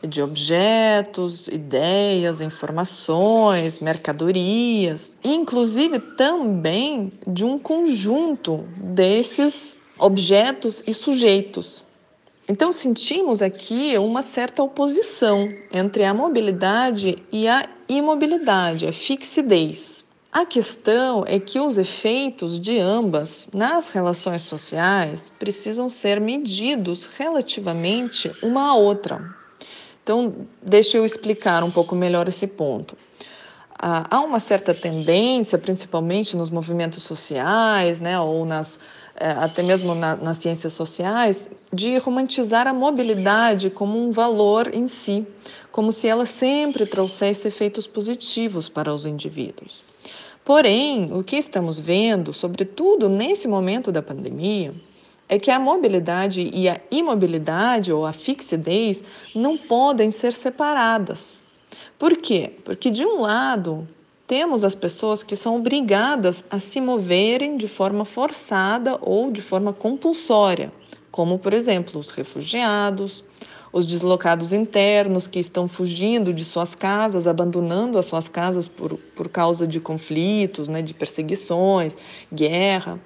de 0.06 0.20
objetos, 0.20 1.48
ideias, 1.48 2.40
informações, 2.40 3.80
mercadorias, 3.80 5.12
inclusive 5.24 5.98
também 5.98 7.12
de 7.26 7.44
um 7.44 7.58
conjunto 7.58 8.66
desses 8.76 9.76
objetos 9.98 10.82
e 10.86 10.92
sujeitos. 10.92 11.85
Então 12.48 12.72
sentimos 12.72 13.42
aqui 13.42 13.98
uma 13.98 14.22
certa 14.22 14.62
oposição 14.62 15.52
entre 15.72 16.04
a 16.04 16.14
mobilidade 16.14 17.18
e 17.32 17.48
a 17.48 17.68
imobilidade, 17.88 18.86
a 18.86 18.92
fixidez. 18.92 20.04
A 20.32 20.44
questão 20.44 21.24
é 21.26 21.40
que 21.40 21.58
os 21.58 21.76
efeitos 21.76 22.60
de 22.60 22.78
ambas 22.78 23.48
nas 23.52 23.90
relações 23.90 24.42
sociais 24.42 25.32
precisam 25.38 25.88
ser 25.88 26.20
medidos 26.20 27.06
relativamente 27.06 28.30
uma 28.42 28.70
à 28.70 28.74
outra. 28.76 29.34
Então, 30.02 30.46
deixa 30.62 30.96
eu 30.96 31.04
explicar 31.04 31.64
um 31.64 31.70
pouco 31.70 31.96
melhor 31.96 32.28
esse 32.28 32.46
ponto. 32.46 32.96
Há 33.78 34.20
uma 34.20 34.38
certa 34.40 34.72
tendência, 34.72 35.58
principalmente 35.58 36.36
nos 36.36 36.48
movimentos 36.48 37.02
sociais, 37.02 38.00
né, 38.00 38.18
ou 38.18 38.46
nas, 38.46 38.78
até 39.18 39.62
mesmo 39.62 39.94
na, 39.94 40.16
nas 40.16 40.38
ciências 40.38 40.72
sociais, 40.72 41.48
de 41.72 41.96
romantizar 41.98 42.66
a 42.66 42.72
mobilidade 42.72 43.70
como 43.70 43.98
um 43.98 44.12
valor 44.12 44.72
em 44.74 44.86
si, 44.86 45.26
como 45.72 45.92
se 45.92 46.06
ela 46.06 46.26
sempre 46.26 46.86
trouxesse 46.86 47.48
efeitos 47.48 47.86
positivos 47.86 48.68
para 48.68 48.92
os 48.92 49.06
indivíduos. 49.06 49.84
Porém, 50.44 51.10
o 51.12 51.24
que 51.24 51.36
estamos 51.36 51.78
vendo, 51.78 52.32
sobretudo 52.32 53.08
nesse 53.08 53.48
momento 53.48 53.90
da 53.90 54.00
pandemia, 54.00 54.72
é 55.28 55.38
que 55.38 55.50
a 55.50 55.58
mobilidade 55.58 56.50
e 56.54 56.68
a 56.68 56.80
imobilidade 56.90 57.92
ou 57.92 58.06
a 58.06 58.12
fixidez 58.12 59.02
não 59.34 59.56
podem 59.56 60.10
ser 60.10 60.32
separadas. 60.32 61.42
Por 61.98 62.16
quê? 62.18 62.52
Porque, 62.64 62.90
de 62.90 63.04
um 63.04 63.22
lado, 63.22 63.88
temos 64.26 64.64
as 64.64 64.74
pessoas 64.74 65.22
que 65.22 65.36
são 65.36 65.56
obrigadas 65.56 66.42
a 66.50 66.58
se 66.58 66.80
moverem 66.80 67.56
de 67.56 67.68
forma 67.68 68.04
forçada 68.04 68.98
ou 69.00 69.30
de 69.30 69.40
forma 69.40 69.72
compulsória, 69.72 70.72
como, 71.10 71.38
por 71.38 71.54
exemplo, 71.54 72.00
os 72.00 72.10
refugiados, 72.10 73.24
os 73.72 73.86
deslocados 73.86 74.52
internos 74.52 75.26
que 75.26 75.38
estão 75.38 75.68
fugindo 75.68 76.32
de 76.32 76.44
suas 76.44 76.74
casas, 76.74 77.26
abandonando 77.26 77.98
as 77.98 78.06
suas 78.06 78.26
casas 78.26 78.66
por, 78.66 78.98
por 79.14 79.28
causa 79.28 79.66
de 79.66 79.78
conflitos, 79.78 80.66
né, 80.66 80.82
de 80.82 80.94
perseguições, 80.94 81.96
guerra, 82.32 82.98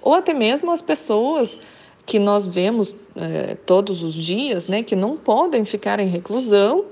ou 0.00 0.14
até 0.14 0.32
mesmo 0.32 0.70
as 0.70 0.80
pessoas 0.80 1.58
que 2.04 2.18
nós 2.18 2.46
vemos 2.46 2.94
é, 3.14 3.56
todos 3.66 4.02
os 4.02 4.14
dias, 4.14 4.68
né, 4.68 4.82
que 4.82 4.96
não 4.96 5.16
podem 5.16 5.64
ficar 5.64 6.00
em 6.00 6.06
reclusão 6.06 6.84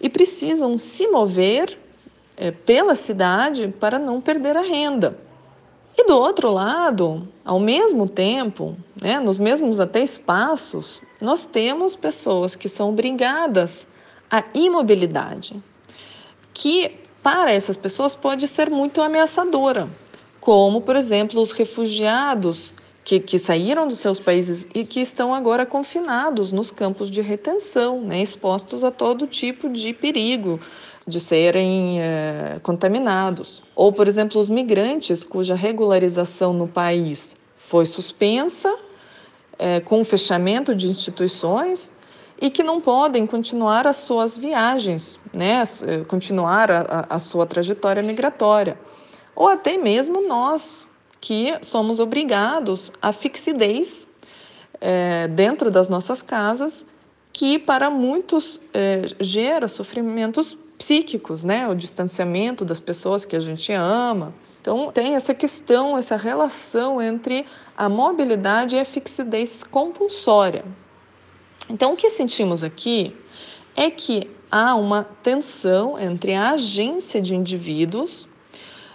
e 0.00 0.08
precisam 0.08 0.76
se 0.76 1.06
mover 1.06 1.78
é, 2.42 2.50
pela 2.50 2.96
cidade 2.96 3.72
para 3.78 4.00
não 4.00 4.20
perder 4.20 4.56
a 4.56 4.62
renda. 4.62 5.16
E 5.96 6.04
do 6.04 6.18
outro 6.18 6.50
lado, 6.50 7.28
ao 7.44 7.60
mesmo 7.60 8.08
tempo, 8.08 8.76
né, 9.00 9.20
nos 9.20 9.38
mesmos 9.38 9.78
até 9.78 10.02
espaços, 10.02 11.00
nós 11.20 11.46
temos 11.46 11.94
pessoas 11.94 12.56
que 12.56 12.68
são 12.68 12.88
obrigadas 12.88 13.86
à 14.28 14.42
imobilidade, 14.54 15.62
que 16.52 16.98
para 17.22 17.52
essas 17.52 17.76
pessoas 17.76 18.16
pode 18.16 18.48
ser 18.48 18.68
muito 18.68 19.00
ameaçadora, 19.00 19.88
como, 20.40 20.80
por 20.80 20.96
exemplo, 20.96 21.40
os 21.40 21.52
refugiados 21.52 22.74
que, 23.04 23.20
que, 23.20 23.38
saíram 23.38 23.86
dos 23.86 23.98
seus 23.98 24.18
países 24.18 24.66
e 24.74 24.84
que 24.84 25.00
estão 25.00 25.32
agora 25.32 25.64
confinados 25.64 26.50
nos 26.50 26.72
campos 26.72 27.08
de 27.08 27.20
retenção, 27.20 28.00
né, 28.00 28.20
expostos 28.20 28.82
a 28.82 28.90
todo 28.90 29.28
tipo 29.28 29.68
de 29.68 29.92
perigo, 29.92 30.58
de 31.06 31.20
serem 31.20 32.00
é, 32.00 32.58
contaminados. 32.62 33.62
Ou, 33.74 33.92
por 33.92 34.06
exemplo, 34.06 34.40
os 34.40 34.48
migrantes 34.48 35.24
cuja 35.24 35.54
regularização 35.54 36.52
no 36.52 36.68
país 36.68 37.36
foi 37.56 37.86
suspensa, 37.86 38.72
é, 39.58 39.80
com 39.80 40.00
o 40.00 40.04
fechamento 40.04 40.74
de 40.74 40.86
instituições 40.86 41.92
e 42.40 42.50
que 42.50 42.64
não 42.64 42.80
podem 42.80 43.24
continuar 43.24 43.86
as 43.86 43.98
suas 43.98 44.36
viagens, 44.36 45.16
né, 45.32 45.62
eh, 45.86 46.04
continuar 46.08 46.72
a, 46.72 47.06
a 47.08 47.18
sua 47.20 47.46
trajetória 47.46 48.02
migratória. 48.02 48.76
Ou 49.36 49.46
até 49.46 49.78
mesmo 49.78 50.26
nós, 50.26 50.84
que 51.20 51.54
somos 51.62 52.00
obrigados 52.00 52.92
à 53.00 53.12
fixidez 53.12 54.08
é, 54.80 55.28
dentro 55.28 55.70
das 55.70 55.88
nossas 55.88 56.20
casas, 56.20 56.84
que 57.32 57.60
para 57.60 57.88
muitos 57.88 58.60
é, 58.74 59.02
gera 59.20 59.68
sofrimentos 59.68 60.58
psíquicos, 60.82 61.44
né? 61.44 61.68
O 61.68 61.76
distanciamento 61.76 62.64
das 62.64 62.80
pessoas 62.80 63.24
que 63.24 63.36
a 63.36 63.40
gente 63.40 63.72
ama. 63.72 64.34
Então, 64.60 64.90
tem 64.90 65.14
essa 65.14 65.32
questão, 65.32 65.96
essa 65.96 66.16
relação 66.16 67.00
entre 67.00 67.46
a 67.76 67.88
mobilidade 67.88 68.74
e 68.74 68.80
a 68.80 68.84
fixidez 68.84 69.62
compulsória. 69.62 70.64
Então, 71.70 71.92
o 71.92 71.96
que 71.96 72.08
sentimos 72.08 72.64
aqui 72.64 73.16
é 73.76 73.90
que 73.90 74.28
há 74.50 74.74
uma 74.74 75.04
tensão 75.22 75.96
entre 75.98 76.34
a 76.34 76.50
agência 76.50 77.22
de 77.22 77.34
indivíduos, 77.34 78.28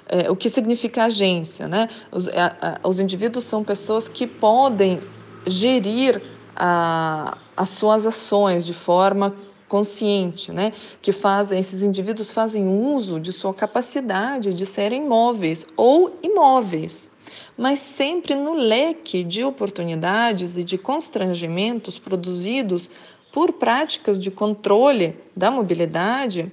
é, 0.10 0.30
o 0.30 0.36
que 0.36 0.50
significa 0.50 1.06
agência, 1.06 1.70
né? 1.70 1.90
Os, 2.12 2.28
a, 2.28 2.80
a, 2.84 2.88
os 2.88 3.00
indivíduos 3.00 3.46
são 3.46 3.64
pessoas 3.64 4.10
que 4.10 4.28
podem 4.28 5.02
gerir 5.46 6.22
a, 6.54 7.38
as 7.56 7.70
suas 7.70 8.06
ações 8.06 8.66
de 8.66 8.74
forma 8.74 9.34
consciente, 9.68 10.52
né? 10.52 10.74
que 11.02 11.12
fazem, 11.12 11.60
esses 11.60 11.84
indivíduos 11.84 12.32
fazem 12.32 12.68
uso 12.68 13.20
de 13.20 13.34
sua 13.34 13.54
capacidade 13.54 14.54
de 14.54 14.66
serem 14.66 15.08
móveis 15.08 15.66
ou 15.76 16.18
imóveis, 16.24 17.10
mas 17.58 17.80
sempre 17.80 18.36
no 18.36 18.54
leque 18.54 19.24
de 19.24 19.44
oportunidades 19.44 20.58
e 20.58 20.64
de 20.64 20.78
constrangimentos 20.78 22.00
produzidos 22.00 22.90
por 23.32 23.54
práticas 23.54 24.20
de 24.20 24.32
controle 24.32 25.16
da 25.36 25.52
mobilidade 25.52 26.52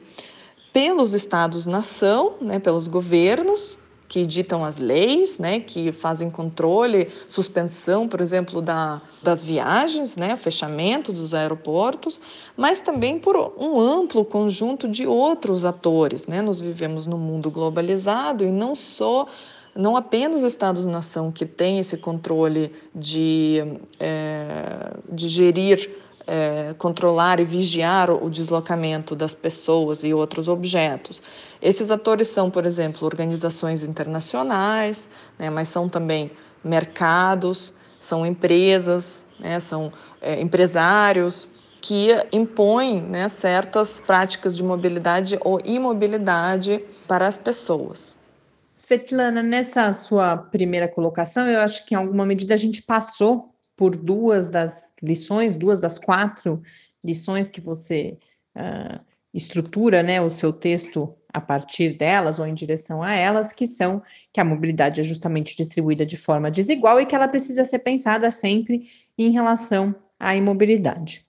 pelos 0.73 1.15
estados-nação, 1.15 2.35
né, 2.41 2.59
pelos 2.59 2.89
governos, 2.89 3.79
que 4.09 4.27
ditam 4.27 4.65
as 4.65 4.77
leis, 4.77 5.39
né, 5.39 5.61
que 5.61 5.91
fazem 5.91 6.31
controle, 6.31 7.11
suspensão, 7.27 8.07
por 8.07 8.21
exemplo, 8.21 8.61
da, 8.61 9.01
das 9.23 9.43
viagens, 9.43 10.17
né, 10.17 10.37
fechamento 10.37 11.13
dos 11.13 11.35
aeroportos, 11.35 12.21
mas 12.57 12.81
também 12.81 13.19
por 13.19 13.37
um 13.59 13.81
amplo 13.81 14.25
conjunto 14.25 14.87
de 14.87 15.07
outros 15.07 15.65
atores. 15.65 16.27
Né? 16.27 16.43
Nós 16.43 16.61
vivemos 16.61 17.07
num 17.07 17.19
mundo 17.19 17.51
globalizado 17.51 18.45
e 18.45 18.51
não 18.51 18.75
só 18.75 19.27
não 19.75 19.97
apenas 19.97 20.43
Estados-nação 20.43 21.33
que 21.33 21.45
tem 21.45 21.81
esse 21.81 21.97
controle 21.97 22.71
de, 22.95 23.59
é, 23.99 24.97
de 25.11 25.29
gerir 25.29 25.91
é, 26.27 26.75
controlar 26.79 27.41
e 27.41 27.45
vigiar 27.45 28.11
o 28.11 28.31
deslocamento 28.31 29.15
das 29.15 29.35
pessoas 29.35 30.05
e 30.05 30.15
outros 30.15 30.49
objetos. 30.49 31.23
Esses 31.61 31.91
atores 31.91 32.29
são, 32.29 32.51
por 32.51 32.65
exemplo, 32.67 33.05
organizações 33.05 33.83
internacionais, 33.83 35.09
né, 35.39 35.51
mas 35.51 35.69
são 35.69 35.89
também 35.89 36.31
mercados, 36.63 37.73
são 38.01 38.27
empresas, 38.27 39.25
né, 39.39 39.61
são 39.61 39.93
é, 40.21 40.41
empresários 40.41 41.49
que 41.81 42.09
impõem 42.33 43.03
né, 43.03 43.29
certas 43.29 44.01
práticas 44.01 44.57
de 44.57 44.63
mobilidade 44.63 45.39
ou 45.43 45.61
imobilidade 45.65 46.83
para 47.07 47.27
as 47.27 47.37
pessoas. 47.37 48.17
Svetlana, 48.75 49.43
nessa 49.43 49.93
sua 49.93 50.37
primeira 50.37 50.89
colocação, 50.89 51.47
eu 51.47 51.61
acho 51.61 51.87
que 51.87 51.95
em 51.95 51.99
alguma 51.99 52.27
medida 52.27 52.55
a 52.55 52.57
gente 52.57 52.83
passou 52.83 53.54
por 53.77 53.97
duas 53.97 54.49
das 54.49 54.95
lições, 55.03 55.57
duas 55.57 55.81
das 55.81 55.99
quatro 55.99 56.63
lições 57.05 57.49
que 57.49 57.61
você 57.61 58.19
uh, 58.57 59.01
estrutura 59.33 60.03
né, 60.03 60.21
o 60.21 60.31
seu 60.31 60.53
texto 60.53 61.15
a 61.33 61.41
partir 61.41 61.99
delas 61.99 62.39
ou 62.39 62.47
em 62.47 62.55
direção 62.55 63.03
a 63.03 63.13
elas, 63.13 63.53
que 63.53 63.67
são 63.67 64.01
que 64.33 64.41
a 64.41 64.45
mobilidade 64.45 65.01
é 65.01 65.05
justamente 65.05 65.57
distribuída 65.57 66.07
de 66.07 66.17
forma 66.17 66.51
desigual 66.51 67.01
e 67.01 67.07
que 67.07 67.15
ela 67.15 67.27
precisa 67.27 67.65
ser 67.65 67.81
pensada 67.81 68.31
sempre 68.31 68.85
em 69.19 69.31
relação 69.31 69.95
à 70.19 70.37
imobilidade. 70.37 71.27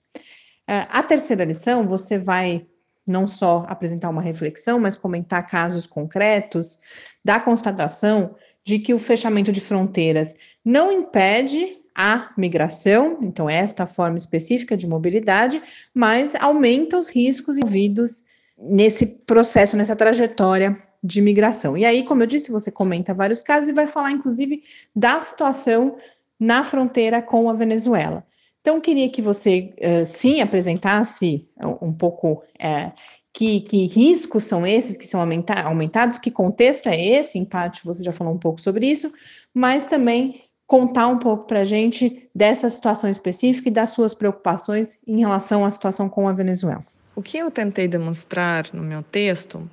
Uh, 0.68 0.86
a 0.88 1.02
terceira 1.02 1.44
lição, 1.44 1.86
você 1.86 2.18
vai 2.18 2.66
não 3.08 3.26
só 3.26 3.64
apresentar 3.68 4.08
uma 4.08 4.22
reflexão, 4.22 4.80
mas 4.80 4.96
comentar 4.96 5.46
casos 5.46 5.86
concretos 5.86 6.80
da 7.24 7.38
constatação 7.38 8.34
de 8.64 8.80
que 8.80 8.92
o 8.92 8.98
fechamento 8.98 9.52
de 9.52 9.60
fronteiras 9.60 10.36
não 10.64 10.90
impede 10.90 11.78
a 11.96 12.30
migração, 12.36 13.20
então 13.22 13.48
esta 13.48 13.86
forma 13.86 14.18
específica 14.18 14.76
de 14.76 14.86
mobilidade, 14.86 15.62
mas 15.94 16.34
aumenta 16.34 16.98
os 16.98 17.08
riscos 17.08 17.56
envolvidos 17.56 18.24
nesse 18.58 19.06
processo, 19.06 19.76
nessa 19.76 19.96
trajetória 19.96 20.76
de 21.02 21.22
migração. 21.22 21.76
E 21.76 21.86
aí, 21.86 22.02
como 22.02 22.22
eu 22.22 22.26
disse, 22.26 22.52
você 22.52 22.70
comenta 22.70 23.14
vários 23.14 23.40
casos 23.40 23.68
e 23.68 23.72
vai 23.72 23.86
falar, 23.86 24.10
inclusive, 24.10 24.62
da 24.94 25.20
situação 25.20 25.96
na 26.38 26.62
fronteira 26.64 27.22
com 27.22 27.48
a 27.48 27.54
Venezuela. 27.54 28.26
Então, 28.60 28.80
queria 28.80 29.08
que 29.08 29.22
você, 29.22 29.72
uh, 29.78 30.04
sim, 30.04 30.40
apresentasse 30.40 31.48
um 31.80 31.92
pouco 31.92 32.42
uh, 32.56 32.92
que, 33.32 33.60
que, 33.60 33.86
riscos 33.86 34.44
são 34.44 34.66
esses 34.66 34.96
que 34.96 35.06
são 35.06 35.20
aumenta 35.20 35.54
aumentados, 35.60 36.18
que 36.18 36.30
contexto 36.30 36.88
é 36.88 37.00
esse, 37.00 37.38
em 37.38 37.44
parte 37.44 37.84
você 37.84 38.02
já 38.02 38.12
falou 38.12 38.34
um 38.34 38.38
pouco 38.38 38.60
sobre 38.60 38.86
isso, 38.86 39.12
mas 39.54 39.84
também 39.84 40.45
contar 40.66 41.06
um 41.06 41.18
pouco 41.18 41.46
para 41.46 41.60
a 41.60 41.64
gente 41.64 42.28
dessa 42.34 42.68
situação 42.68 43.08
específica 43.08 43.68
e 43.68 43.72
das 43.72 43.90
suas 43.90 44.14
preocupações 44.14 45.00
em 45.06 45.20
relação 45.20 45.64
à 45.64 45.70
situação 45.70 46.08
com 46.08 46.28
a 46.28 46.32
Venezuela. 46.32 46.84
O 47.14 47.22
que 47.22 47.38
eu 47.38 47.50
tentei 47.50 47.86
demonstrar 47.86 48.68
no 48.72 48.82
meu 48.82 49.02
texto 49.02 49.68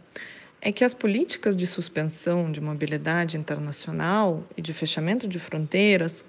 é 0.62 0.72
que 0.72 0.84
as 0.84 0.94
políticas 0.94 1.58
de 1.58 1.68
suspensão 1.68 2.50
de 2.52 2.62
mobilidade 2.62 3.36
internacional 3.36 4.44
e 4.56 4.62
de 4.62 4.72
fechamento 4.72 5.28
de 5.28 5.40
fronteiras 5.40 6.24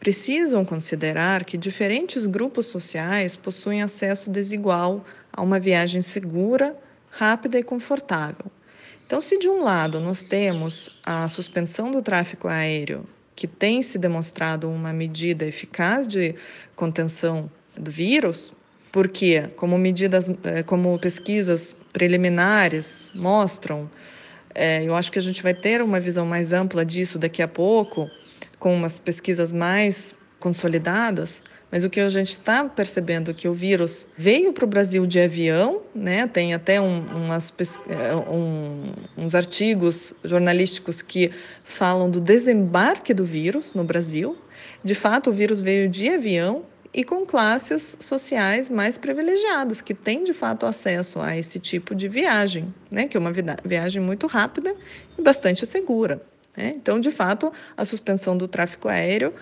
precisam 0.00 0.64
considerar 0.64 1.44
que 1.44 1.58
diferentes 1.58 2.26
grupos 2.26 2.66
sociais 2.66 3.36
possuem 3.36 3.82
acesso 3.82 4.30
desigual 4.30 5.04
a 5.32 5.42
uma 5.42 5.58
viagem 5.58 6.00
segura, 6.00 6.76
rápida 7.10 7.58
e 7.58 7.62
confortável. 7.62 8.46
Então, 9.04 9.20
se 9.20 9.38
de 9.38 9.48
um 9.48 9.62
lado 9.62 10.00
nós 10.00 10.22
temos 10.22 10.88
a 11.04 11.28
suspensão 11.28 11.90
do 11.90 12.00
tráfego 12.00 12.48
aéreo, 12.48 13.06
que 13.36 13.46
tem 13.46 13.82
se 13.82 13.98
demonstrado 13.98 14.68
uma 14.68 14.92
medida 14.92 15.44
eficaz 15.44 16.06
de 16.06 16.34
contenção 16.76 17.50
do 17.76 17.90
vírus, 17.90 18.52
porque, 18.92 19.48
como 19.56 19.76
medidas, 19.76 20.28
eh, 20.44 20.62
como 20.62 20.96
pesquisas 20.98 21.74
preliminares 21.92 23.10
mostram, 23.14 23.90
é, 24.54 24.84
eu 24.84 24.94
acho 24.94 25.10
que 25.10 25.18
a 25.18 25.22
gente 25.22 25.42
vai 25.42 25.52
ter 25.52 25.82
uma 25.82 25.98
visão 25.98 26.24
mais 26.24 26.52
ampla 26.52 26.84
disso 26.84 27.18
daqui 27.18 27.42
a 27.42 27.48
pouco, 27.48 28.08
com 28.58 28.72
umas 28.72 28.98
pesquisas 28.98 29.50
mais 29.50 30.14
consolidadas, 30.38 31.42
mas 31.74 31.82
o 31.82 31.90
que 31.90 31.98
a 31.98 32.08
gente 32.08 32.30
está 32.30 32.62
percebendo 32.66 33.32
é 33.32 33.34
que 33.34 33.48
o 33.48 33.52
vírus 33.52 34.06
veio 34.16 34.52
para 34.52 34.64
o 34.64 34.68
Brasil 34.68 35.04
de 35.06 35.18
avião, 35.18 35.82
né? 35.92 36.24
Tem 36.28 36.54
até 36.54 36.80
um, 36.80 37.00
umas, 37.00 37.52
é, 37.88 38.14
um, 38.14 38.92
uns 39.18 39.34
artigos 39.34 40.14
jornalísticos 40.22 41.02
que 41.02 41.32
falam 41.64 42.08
do 42.08 42.20
desembarque 42.20 43.12
do 43.12 43.24
vírus 43.24 43.74
no 43.74 43.82
Brasil. 43.82 44.38
De 44.84 44.94
fato, 44.94 45.30
o 45.30 45.32
vírus 45.32 45.60
veio 45.60 45.88
de 45.88 46.08
avião 46.08 46.62
e 46.94 47.02
com 47.02 47.26
classes 47.26 47.96
sociais 47.98 48.70
mais 48.70 48.96
privilegiadas, 48.96 49.82
que 49.82 49.94
têm 49.94 50.22
de 50.22 50.32
fato 50.32 50.66
acesso 50.66 51.18
a 51.18 51.36
esse 51.36 51.58
tipo 51.58 51.92
de 51.92 52.06
viagem, 52.06 52.72
né? 52.88 53.08
que 53.08 53.16
é 53.16 53.20
uma 53.20 53.32
viagem 53.64 54.00
muito 54.00 54.28
rápida 54.28 54.76
e 55.18 55.22
bastante 55.22 55.66
segura. 55.66 56.22
Né? 56.56 56.74
Então, 56.76 57.00
de 57.00 57.10
fato, 57.10 57.52
a 57.76 57.84
suspensão 57.84 58.36
do 58.36 58.46
tráfego 58.46 58.88
aéreo 58.88 59.34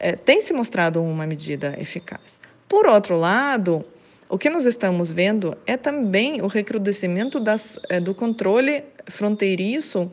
é, 0.00 0.16
tem 0.16 0.40
se 0.40 0.52
mostrado 0.52 1.02
uma 1.02 1.26
medida 1.26 1.76
eficaz. 1.78 2.40
Por 2.66 2.86
outro 2.86 3.18
lado, 3.18 3.84
o 4.28 4.38
que 4.38 4.48
nós 4.48 4.64
estamos 4.64 5.10
vendo 5.12 5.56
é 5.66 5.76
também 5.76 6.40
o 6.40 6.46
recrudescimento 6.46 7.38
das, 7.38 7.78
é, 7.88 8.00
do 8.00 8.14
controle 8.14 8.82
fronteiriço 9.08 10.10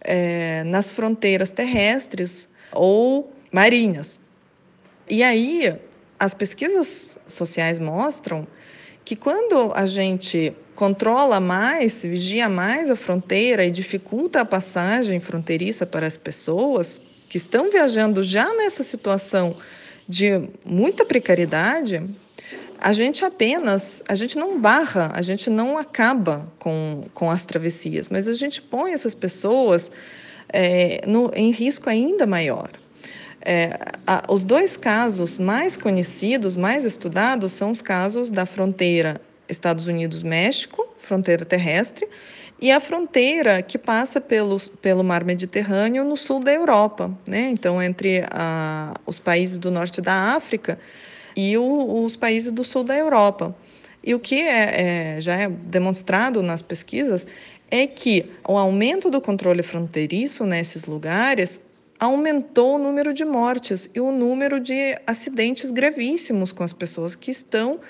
é, 0.00 0.62
nas 0.64 0.92
fronteiras 0.92 1.50
terrestres 1.50 2.48
ou 2.70 3.32
marinhas. 3.50 4.20
E 5.08 5.22
aí, 5.22 5.74
as 6.18 6.34
pesquisas 6.34 7.18
sociais 7.26 7.78
mostram 7.78 8.46
que 9.04 9.16
quando 9.16 9.72
a 9.74 9.86
gente 9.86 10.54
controla 10.74 11.38
mais, 11.40 12.02
vigia 12.02 12.48
mais 12.48 12.90
a 12.90 12.96
fronteira 12.96 13.64
e 13.64 13.70
dificulta 13.70 14.40
a 14.40 14.44
passagem 14.44 15.20
fronteiriça 15.20 15.86
para 15.86 16.06
as 16.06 16.16
pessoas 16.16 17.00
que 17.34 17.38
estão 17.38 17.68
viajando 17.68 18.22
já 18.22 18.54
nessa 18.54 18.84
situação 18.84 19.56
de 20.08 20.50
muita 20.64 21.04
precariedade, 21.04 22.00
a 22.78 22.92
gente 22.92 23.24
apenas, 23.24 24.04
a 24.06 24.14
gente 24.14 24.38
não 24.38 24.60
barra, 24.60 25.10
a 25.12 25.20
gente 25.20 25.50
não 25.50 25.76
acaba 25.76 26.46
com, 26.60 27.06
com 27.12 27.28
as 27.28 27.44
travessias, 27.44 28.08
mas 28.08 28.28
a 28.28 28.34
gente 28.34 28.62
põe 28.62 28.92
essas 28.92 29.14
pessoas 29.14 29.90
é, 30.48 31.00
no, 31.08 31.32
em 31.34 31.50
risco 31.50 31.90
ainda 31.90 32.24
maior. 32.24 32.70
É, 33.44 33.80
a, 34.06 34.32
os 34.32 34.44
dois 34.44 34.76
casos 34.76 35.36
mais 35.36 35.76
conhecidos, 35.76 36.54
mais 36.54 36.84
estudados, 36.84 37.50
são 37.50 37.72
os 37.72 37.82
casos 37.82 38.30
da 38.30 38.46
fronteira 38.46 39.20
Estados 39.48 39.88
Unidos-México, 39.88 40.86
fronteira 41.00 41.44
terrestre, 41.44 42.06
e 42.60 42.70
a 42.70 42.80
fronteira 42.80 43.62
que 43.62 43.76
passa 43.76 44.20
pelo, 44.20 44.60
pelo 44.80 45.02
mar 45.02 45.24
Mediterrâneo 45.24 46.04
no 46.04 46.16
sul 46.16 46.40
da 46.40 46.52
Europa, 46.52 47.10
né? 47.26 47.50
então 47.50 47.82
entre 47.82 48.24
a, 48.30 48.94
os 49.06 49.18
países 49.18 49.58
do 49.58 49.70
norte 49.70 50.00
da 50.00 50.34
África 50.34 50.78
e 51.36 51.56
o, 51.58 52.04
os 52.04 52.16
países 52.16 52.50
do 52.50 52.64
sul 52.64 52.84
da 52.84 52.96
Europa. 52.96 53.54
E 54.02 54.14
o 54.14 54.20
que 54.20 54.36
é, 54.36 55.16
é, 55.16 55.20
já 55.20 55.34
é 55.34 55.48
demonstrado 55.48 56.42
nas 56.42 56.62
pesquisas 56.62 57.26
é 57.70 57.86
que 57.86 58.30
o 58.46 58.56
aumento 58.56 59.10
do 59.10 59.20
controle 59.20 59.62
fronteiriço 59.62 60.44
nesses 60.44 60.84
lugares 60.84 61.58
aumentou 61.98 62.76
o 62.76 62.78
número 62.78 63.14
de 63.14 63.24
mortes 63.24 63.88
e 63.94 64.00
o 64.00 64.12
número 64.12 64.60
de 64.60 64.96
acidentes 65.06 65.70
gravíssimos 65.70 66.52
com 66.52 66.62
as 66.62 66.72
pessoas 66.72 67.14
que 67.14 67.30
estão 67.30 67.80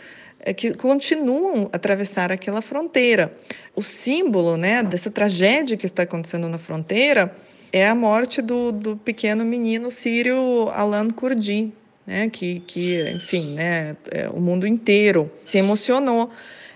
que 0.52 0.74
continuam 0.74 1.70
a 1.72 1.76
atravessar 1.76 2.30
aquela 2.30 2.60
fronteira. 2.60 3.32
O 3.74 3.82
símbolo 3.82 4.56
né, 4.56 4.82
dessa 4.82 5.10
tragédia 5.10 5.76
que 5.76 5.86
está 5.86 6.02
acontecendo 6.02 6.48
na 6.48 6.58
fronteira 6.58 7.34
é 7.72 7.88
a 7.88 7.94
morte 7.94 8.42
do, 8.42 8.70
do 8.70 8.96
pequeno 8.96 9.44
menino 9.44 9.90
sírio 9.90 10.68
Alan 10.70 11.10
Kurdi, 11.10 11.72
né, 12.06 12.28
que, 12.28 12.60
que, 12.60 13.10
enfim, 13.10 13.54
né, 13.54 13.96
é, 14.10 14.28
o 14.28 14.40
mundo 14.40 14.66
inteiro 14.66 15.30
se 15.44 15.58
emocionou 15.58 16.30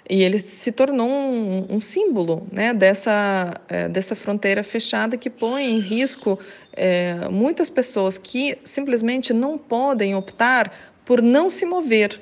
e 0.08 0.22
ele 0.22 0.38
se 0.38 0.72
tornou 0.72 1.08
um, 1.08 1.66
um 1.68 1.80
símbolo 1.80 2.46
né, 2.50 2.72
dessa, 2.72 3.60
é, 3.68 3.88
dessa 3.88 4.16
fronteira 4.16 4.62
fechada 4.62 5.16
que 5.16 5.28
põe 5.28 5.66
em 5.66 5.78
risco 5.78 6.38
é, 6.72 7.28
muitas 7.30 7.68
pessoas 7.68 8.16
que 8.16 8.56
simplesmente 8.64 9.32
não 9.32 9.58
podem 9.58 10.14
optar 10.14 10.72
por 11.04 11.20
não 11.20 11.50
se 11.50 11.66
mover, 11.66 12.20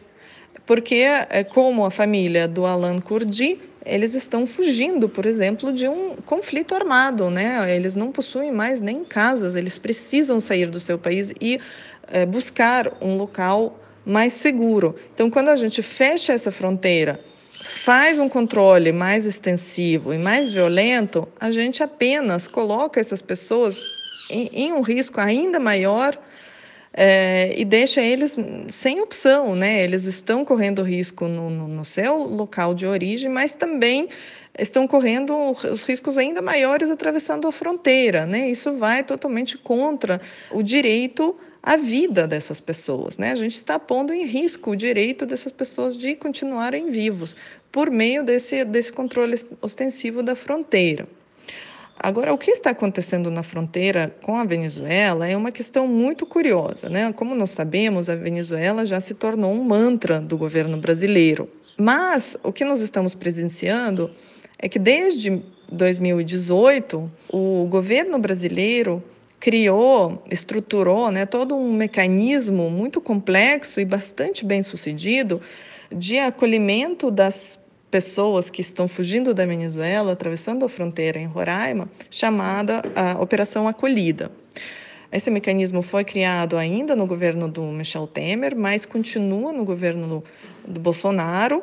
porque, 0.66 1.04
é, 1.30 1.44
como 1.44 1.84
a 1.84 1.90
família 1.90 2.48
do 2.48 2.66
Alan 2.66 2.98
Kurdi, 2.98 3.58
eles 3.84 4.14
estão 4.14 4.46
fugindo, 4.46 5.08
por 5.08 5.24
exemplo, 5.24 5.72
de 5.72 5.86
um 5.88 6.16
conflito 6.16 6.74
armado, 6.74 7.30
né? 7.30 7.74
Eles 7.74 7.94
não 7.94 8.10
possuem 8.10 8.50
mais 8.50 8.80
nem 8.80 9.04
casas, 9.04 9.54
eles 9.54 9.78
precisam 9.78 10.40
sair 10.40 10.66
do 10.66 10.80
seu 10.80 10.98
país 10.98 11.32
e 11.40 11.60
é, 12.08 12.26
buscar 12.26 12.92
um 13.00 13.16
local 13.16 13.78
mais 14.04 14.32
seguro. 14.32 14.96
Então, 15.14 15.30
quando 15.30 15.48
a 15.50 15.56
gente 15.56 15.82
fecha 15.82 16.32
essa 16.32 16.50
fronteira 16.50 17.20
faz 17.62 18.18
um 18.18 18.28
controle 18.28 18.92
mais 18.92 19.26
extensivo 19.26 20.12
e 20.12 20.18
mais 20.18 20.50
violento, 20.50 21.26
a 21.38 21.50
gente 21.50 21.82
apenas 21.82 22.46
coloca 22.46 23.00
essas 23.00 23.22
pessoas 23.22 23.82
em, 24.30 24.48
em 24.52 24.72
um 24.72 24.80
risco 24.80 25.20
ainda 25.20 25.58
maior 25.58 26.16
é, 26.98 27.52
e 27.54 27.62
deixa 27.62 28.00
eles 28.00 28.36
sem 28.72 29.02
opção, 29.02 29.54
né? 29.54 29.84
Eles 29.84 30.04
estão 30.04 30.46
correndo 30.46 30.82
risco 30.82 31.28
no, 31.28 31.50
no, 31.50 31.68
no 31.68 31.84
seu 31.84 32.16
local 32.16 32.74
de 32.74 32.86
origem, 32.86 33.30
mas 33.30 33.54
também 33.54 34.08
estão 34.58 34.88
correndo 34.88 35.36
os 35.50 35.84
riscos 35.84 36.16
ainda 36.16 36.40
maiores 36.40 36.90
atravessando 36.90 37.46
a 37.46 37.52
fronteira, 37.52 38.24
né? 38.24 38.48
Isso 38.48 38.72
vai 38.72 39.04
totalmente 39.04 39.58
contra 39.58 40.22
o 40.50 40.62
direito 40.62 41.36
à 41.62 41.76
vida 41.76 42.26
dessas 42.26 42.60
pessoas, 42.60 43.18
né? 43.18 43.32
A 43.32 43.36
gente 43.36 43.56
está 43.56 43.78
pondo 43.78 44.14
em 44.14 44.24
risco 44.24 44.70
o 44.70 44.76
direito 44.76 45.26
dessas 45.26 45.52
pessoas 45.52 45.94
de 45.98 46.14
continuarem 46.14 46.90
vivos 46.90 47.36
por 47.70 47.90
meio 47.90 48.24
desse, 48.24 48.64
desse 48.64 48.90
controle 48.90 49.36
ostensivo 49.60 50.22
da 50.22 50.34
fronteira. 50.34 51.06
Agora, 51.98 52.32
o 52.32 52.38
que 52.38 52.50
está 52.50 52.70
acontecendo 52.70 53.30
na 53.30 53.42
fronteira 53.42 54.14
com 54.22 54.36
a 54.36 54.44
Venezuela 54.44 55.26
é 55.26 55.36
uma 55.36 55.50
questão 55.50 55.88
muito 55.88 56.26
curiosa. 56.26 56.88
Né? 56.88 57.12
Como 57.12 57.34
nós 57.34 57.50
sabemos, 57.50 58.10
a 58.10 58.14
Venezuela 58.14 58.84
já 58.84 59.00
se 59.00 59.14
tornou 59.14 59.52
um 59.52 59.64
mantra 59.64 60.20
do 60.20 60.36
governo 60.36 60.76
brasileiro. 60.76 61.48
Mas 61.76 62.36
o 62.42 62.52
que 62.52 62.64
nós 62.64 62.80
estamos 62.80 63.14
presenciando 63.14 64.10
é 64.58 64.68
que 64.68 64.78
desde 64.78 65.42
2018, 65.70 67.10
o 67.30 67.66
governo 67.68 68.18
brasileiro 68.18 69.02
criou, 69.40 70.22
estruturou 70.30 71.10
né, 71.10 71.26
todo 71.26 71.54
um 71.54 71.72
mecanismo 71.72 72.70
muito 72.70 73.00
complexo 73.00 73.80
e 73.80 73.84
bastante 73.84 74.44
bem 74.44 74.62
sucedido 74.62 75.40
de 75.90 76.18
acolhimento 76.18 77.10
das 77.10 77.58
pessoas 77.96 78.50
que 78.50 78.60
estão 78.60 78.86
fugindo 78.86 79.32
da 79.32 79.46
Venezuela, 79.46 80.12
atravessando 80.12 80.66
a 80.66 80.68
fronteira 80.68 81.18
em 81.18 81.24
Roraima, 81.24 81.88
chamada 82.10 82.82
Operação 83.18 83.66
Acolhida. 83.66 84.30
Esse 85.10 85.30
mecanismo 85.30 85.80
foi 85.80 86.04
criado 86.04 86.58
ainda 86.58 86.94
no 86.94 87.06
governo 87.06 87.48
do 87.48 87.62
Michel 87.62 88.06
Temer, 88.06 88.54
mas 88.54 88.84
continua 88.84 89.50
no 89.50 89.64
governo 89.64 90.06
do, 90.06 90.24
do 90.74 90.78
Bolsonaro, 90.78 91.62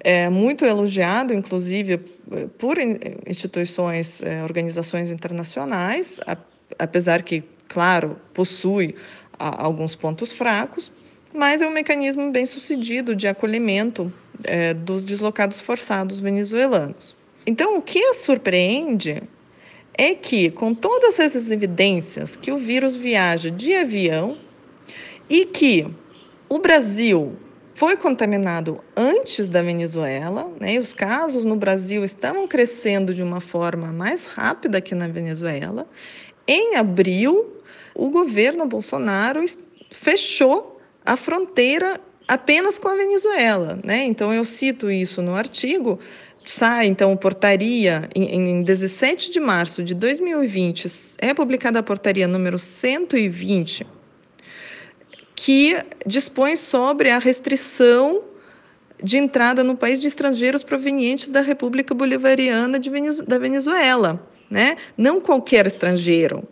é 0.00 0.28
muito 0.28 0.66
elogiado, 0.66 1.32
inclusive, 1.32 1.96
por 2.58 2.76
instituições, 3.26 4.20
é, 4.20 4.42
organizações 4.42 5.10
internacionais, 5.10 6.20
apesar 6.78 7.22
que, 7.22 7.42
claro, 7.68 8.18
possui 8.34 8.94
alguns 9.38 9.94
pontos 9.94 10.30
fracos, 10.30 10.92
mas 11.32 11.62
é 11.62 11.66
um 11.66 11.72
mecanismo 11.72 12.30
bem 12.30 12.46
sucedido 12.46 13.14
de 13.14 13.28
acolhimento 13.28 14.12
é, 14.44 14.74
dos 14.74 15.04
deslocados 15.04 15.60
forçados 15.60 16.20
venezuelanos. 16.20 17.16
Então, 17.46 17.76
o 17.76 17.82
que 17.82 18.14
surpreende 18.14 19.22
é 19.94 20.14
que, 20.14 20.50
com 20.50 20.74
todas 20.74 21.18
essas 21.18 21.50
evidências 21.50 22.36
que 22.36 22.50
o 22.52 22.58
vírus 22.58 22.96
viaja 22.96 23.50
de 23.50 23.74
avião 23.74 24.38
e 25.28 25.46
que 25.46 25.86
o 26.48 26.58
Brasil 26.58 27.36
foi 27.74 27.96
contaminado 27.96 28.80
antes 28.96 29.48
da 29.48 29.62
Venezuela, 29.62 30.50
né? 30.60 30.78
Os 30.78 30.92
casos 30.92 31.44
no 31.44 31.56
Brasil 31.56 32.04
estavam 32.04 32.46
crescendo 32.46 33.14
de 33.14 33.22
uma 33.22 33.40
forma 33.40 33.86
mais 33.86 34.26
rápida 34.26 34.80
que 34.80 34.94
na 34.94 35.08
Venezuela. 35.08 35.86
Em 36.46 36.76
abril, 36.76 37.62
o 37.94 38.10
governo 38.10 38.66
Bolsonaro 38.66 39.44
fechou 39.90 40.79
a 41.10 41.16
fronteira 41.16 42.00
apenas 42.28 42.78
com 42.78 42.86
a 42.86 42.94
Venezuela, 42.94 43.80
né? 43.82 44.04
Então 44.04 44.32
eu 44.32 44.44
cito 44.44 44.88
isso 44.88 45.20
no 45.20 45.34
artigo. 45.34 45.98
Sai 46.46 46.86
então 46.86 47.16
portaria 47.16 48.08
em, 48.14 48.48
em 48.48 48.62
17 48.62 49.32
de 49.32 49.40
março 49.40 49.82
de 49.82 49.92
2020, 49.92 50.86
é 51.18 51.34
publicada 51.34 51.80
a 51.80 51.82
portaria 51.82 52.28
número 52.28 52.60
120 52.60 53.84
que 55.34 55.76
dispõe 56.06 56.54
sobre 56.54 57.10
a 57.10 57.18
restrição 57.18 58.22
de 59.02 59.16
entrada 59.16 59.64
no 59.64 59.76
país 59.76 59.98
de 59.98 60.06
estrangeiros 60.06 60.62
provenientes 60.62 61.28
da 61.28 61.40
República 61.40 61.92
Bolivariana 61.92 62.78
de 62.78 62.88
Venezu 62.88 63.24
da 63.24 63.38
Venezuela, 63.38 64.24
né? 64.48 64.76
Não 64.96 65.20
qualquer 65.20 65.66
estrangeiro, 65.66 66.46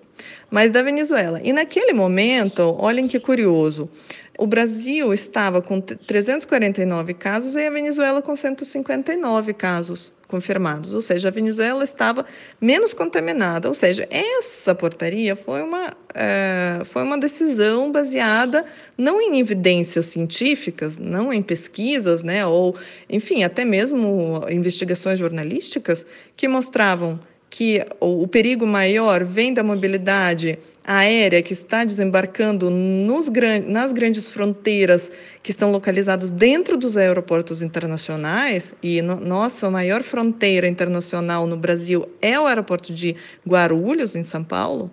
mas 0.51 0.73
da 0.73 0.83
Venezuela. 0.83 1.41
E 1.45 1.53
naquele 1.53 1.93
momento, 1.93 2.75
olhem 2.79 3.07
que 3.07 3.21
curioso, 3.21 3.91
o 4.39 4.47
Brasil 4.47 5.13
estava 5.13 5.61
com 5.61 5.81
349 5.81 7.13
casos 7.15 7.57
e 7.57 7.67
a 7.67 7.71
Venezuela 7.71 8.23
com 8.23 8.37
159 8.37 9.53
casos 9.53 10.15
confirmados, 10.29 10.95
ou 10.95 11.01
seja, 11.01 11.29
a 11.29 11.31
Venezuela 11.31 11.83
estava 11.83 12.25
menos 12.61 12.93
contaminada, 12.93 13.67
ou 13.67 13.75
seja, 13.75 14.07
essa 14.11 14.75
portaria 14.75 15.35
foi 15.35 15.63
uma, 15.63 15.97
é, 16.15 16.83
foi 16.85 17.03
uma 17.03 17.19
decisão 17.19 17.91
baseada 17.91 18.65
não 18.97 19.21
em 19.21 19.41
evidências 19.41 20.07
científicas, 20.07 20.99
não 20.99 21.33
em 21.33 21.43
pesquisas, 21.43 22.23
né, 22.23 22.47
ou, 22.47 22.77
enfim, 23.09 23.43
até 23.43 23.65
mesmo 23.65 24.45
investigações 24.51 25.19
jornalísticas 25.19 26.07
que 26.37 26.47
mostravam 26.47 27.19
que 27.51 27.85
o, 27.99 28.23
o 28.23 28.29
perigo 28.29 28.67
maior 28.67 29.25
vem 29.25 29.55
da 29.55 29.63
mobilidade 29.63 30.59
aérea 30.91 31.43
que 31.43 31.53
está 31.53 31.85
desembarcando 31.85 32.71
nos, 32.71 33.29
nas 33.67 33.93
grandes 33.93 34.31
fronteiras 34.31 35.11
que 35.43 35.51
estão 35.51 35.71
localizadas 35.71 36.31
dentro 36.31 36.79
dos 36.79 36.97
aeroportos 36.97 37.61
internacionais, 37.63 38.75
e 38.83 39.03
no, 39.03 39.17
nossa 39.17 39.69
maior 39.69 40.03
fronteira 40.03 40.67
internacional 40.67 41.47
no 41.47 41.59
Brasil 41.59 42.09
é 42.23 42.41
o 42.41 42.47
aeroporto 42.47 42.95
de 42.95 43.15
Guarulhos, 43.47 44.17
em 44.17 44.23
São 44.23 44.43
Paulo. 44.43 44.91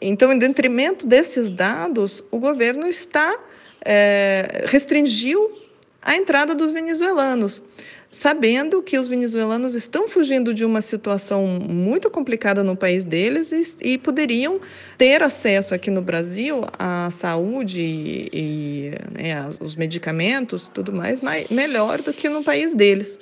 Então, 0.00 0.32
em 0.32 0.38
detrimento 0.38 1.04
desses 1.04 1.50
dados, 1.50 2.22
o 2.30 2.38
governo 2.38 2.86
está 2.86 3.36
é, 3.84 4.64
restringiu 4.68 5.50
a 6.00 6.14
entrada 6.14 6.54
dos 6.54 6.70
venezuelanos 6.70 7.60
sabendo 8.14 8.80
que 8.80 8.96
os 8.96 9.08
venezuelanos 9.08 9.74
estão 9.74 10.08
fugindo 10.08 10.54
de 10.54 10.64
uma 10.64 10.80
situação 10.80 11.46
muito 11.46 12.08
complicada 12.08 12.62
no 12.62 12.76
país 12.76 13.04
deles 13.04 13.52
e, 13.52 13.92
e 13.94 13.98
poderiam 13.98 14.60
ter 14.96 15.22
acesso 15.22 15.74
aqui 15.74 15.90
no 15.90 16.00
Brasil 16.00 16.64
à 16.78 17.10
saúde 17.10 17.80
e, 17.82 18.30
e 18.32 18.90
né, 19.12 19.48
os 19.60 19.74
medicamentos, 19.74 20.70
tudo 20.72 20.92
mais, 20.92 21.20
mais, 21.20 21.48
melhor 21.48 22.00
do 22.00 22.12
que 22.12 22.28
no 22.28 22.42
país 22.42 22.74
deles. 22.74 23.18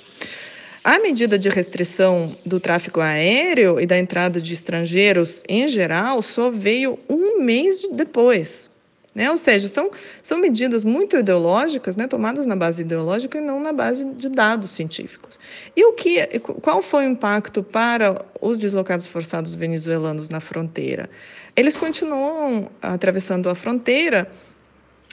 A 0.85 0.98
medida 0.98 1.38
de 1.38 1.48
restrição 1.48 2.37
do 2.44 2.59
tráfego 2.59 3.00
aéreo 3.00 3.81
e 3.81 3.87
da 3.87 3.96
entrada 3.96 4.40
de 4.40 4.52
estrangeiros 4.52 5.42
em 5.48 5.68
geral 5.68 6.20
só 6.22 6.50
veio 6.50 6.98
um 7.09 7.40
mês 7.40 7.83
depois, 7.92 8.68
né? 9.14 9.31
Ou 9.31 9.37
seja, 9.37 9.68
são, 9.68 9.90
são 10.22 10.38
medidas 10.38 10.85
muito 10.85 11.16
ideológicas, 11.16 11.96
né? 11.96 12.07
tomadas 12.07 12.46
na 12.46 12.57
base 12.57 12.83
ideológica 12.83 13.38
e 13.38 13.40
não 13.40 13.61
na 13.61 13.72
base 13.72 14.05
de 14.05 14.29
dados 14.29 14.70
científicos. 14.70 15.38
E 15.77 15.85
o 15.85 15.92
que, 15.92 16.27
qual 16.38 16.81
foi 16.81 17.07
o 17.07 17.11
impacto 17.11 17.62
para 17.62 18.25
os 18.40 18.57
deslocados 18.57 19.07
forçados 19.07 19.55
venezuelanos 19.55 20.29
na 20.29 20.40
fronteira? 20.40 21.11
Eles 21.55 21.77
continuam 21.77 22.70
atravessando 22.81 23.51
a 23.51 23.55
fronteira, 23.55 24.31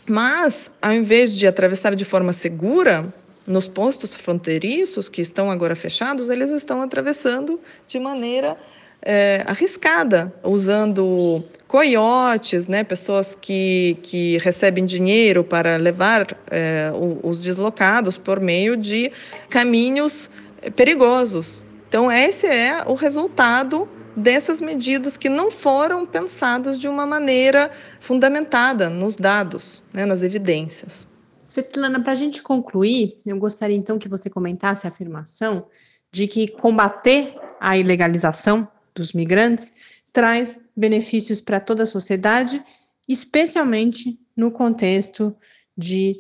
mas 0.08 0.72
ao 0.82 0.94
invés 0.94 1.36
de 1.36 1.46
atravessar 1.46 1.94
de 1.94 2.06
forma 2.06 2.32
segura, 2.32 3.14
nos 3.46 3.68
postos 3.68 4.14
fronteiriços 4.14 5.10
que 5.10 5.22
estão 5.22 5.50
agora 5.50 5.76
fechados, 5.76 6.30
eles 6.30 6.52
estão 6.52 6.82
atravessando 6.82 7.60
de 7.88 8.00
maneira 8.00 8.56
é, 9.02 9.44
arriscada, 9.46 10.34
usando 10.44 11.44
coiotes, 11.68 12.68
né, 12.68 12.84
pessoas 12.84 13.38
que, 13.40 13.98
que 14.02 14.38
recebem 14.40 14.86
dinheiro 14.86 15.44
para 15.44 15.78
levar 15.78 16.36
é, 16.50 16.92
os 17.24 17.40
deslocados 17.40 18.18
por 18.18 18.40
meio 18.40 18.76
de 18.76 19.12
caminhos 19.50 20.30
perigosos. 20.76 21.64
Então, 21.88 22.12
esse 22.12 22.48
é 22.48 22.84
o 22.86 22.94
resultado 22.94 23.88
dessas 24.16 24.60
medidas 24.60 25.16
que 25.16 25.30
não 25.30 25.52
foram 25.52 26.06
pensadas 26.06 26.78
de 26.78 26.88
uma 26.88 27.06
maneira 27.06 27.72
fundamentada 28.00 28.90
nos 28.90 29.16
dados, 29.16 29.82
né, 29.94 30.06
nas 30.06 30.22
evidências. 30.22 31.08
Svetlana, 31.48 32.00
para 32.02 32.12
a 32.12 32.16
gente 32.16 32.44
concluir, 32.44 33.16
eu 33.26 33.38
gostaria 33.38 33.76
então 33.76 33.98
que 33.98 34.10
você 34.10 34.30
comentasse 34.30 34.86
a 34.86 34.90
afirmação 34.90 35.66
de 36.12 36.28
que 36.28 36.48
combater 36.48 37.36
a 37.60 37.78
ilegalização 37.78 38.68
dos 39.00 39.14
migrantes 39.14 39.74
traz 40.12 40.66
benefícios 40.76 41.40
para 41.42 41.60
toda 41.60 41.84
a 41.84 41.86
sociedade, 41.86 42.62
especialmente 43.08 44.20
no 44.36 44.52
contexto 44.52 45.36
de 45.78 46.16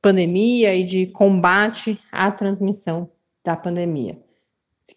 pandemia 0.00 0.74
e 0.74 0.82
de 0.82 1.06
combate 1.06 2.00
à 2.10 2.30
transmissão 2.30 3.10
da 3.44 3.54
pandemia. 3.54 4.18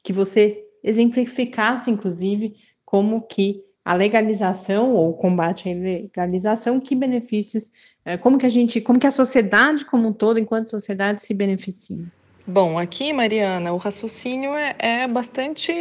Que 0.03 0.13
você 0.13 0.63
exemplificasse, 0.83 1.91
inclusive, 1.91 2.55
como 2.85 3.21
que 3.21 3.63
a 3.83 3.93
legalização 3.93 4.93
ou 4.93 5.11
o 5.11 5.13
combate 5.13 5.69
à 5.69 5.71
ilegalização, 5.71 6.79
que 6.79 6.95
benefícios, 6.95 7.71
eh, 8.03 8.17
como 8.17 8.37
que 8.37 8.45
a 8.45 8.49
gente, 8.49 8.81
como 8.81 8.99
que 8.99 9.05
a 9.05 9.11
sociedade 9.11 9.85
como 9.85 10.07
um 10.07 10.13
todo, 10.13 10.39
enquanto 10.39 10.69
sociedade, 10.69 11.21
se 11.21 11.33
beneficia? 11.33 12.03
Bom, 12.47 12.79
aqui, 12.79 13.11
Mariana, 13.11 13.73
o 13.73 13.77
raciocínio 13.77 14.53
é, 14.55 14.75
é 14.79 15.07
bastante 15.07 15.71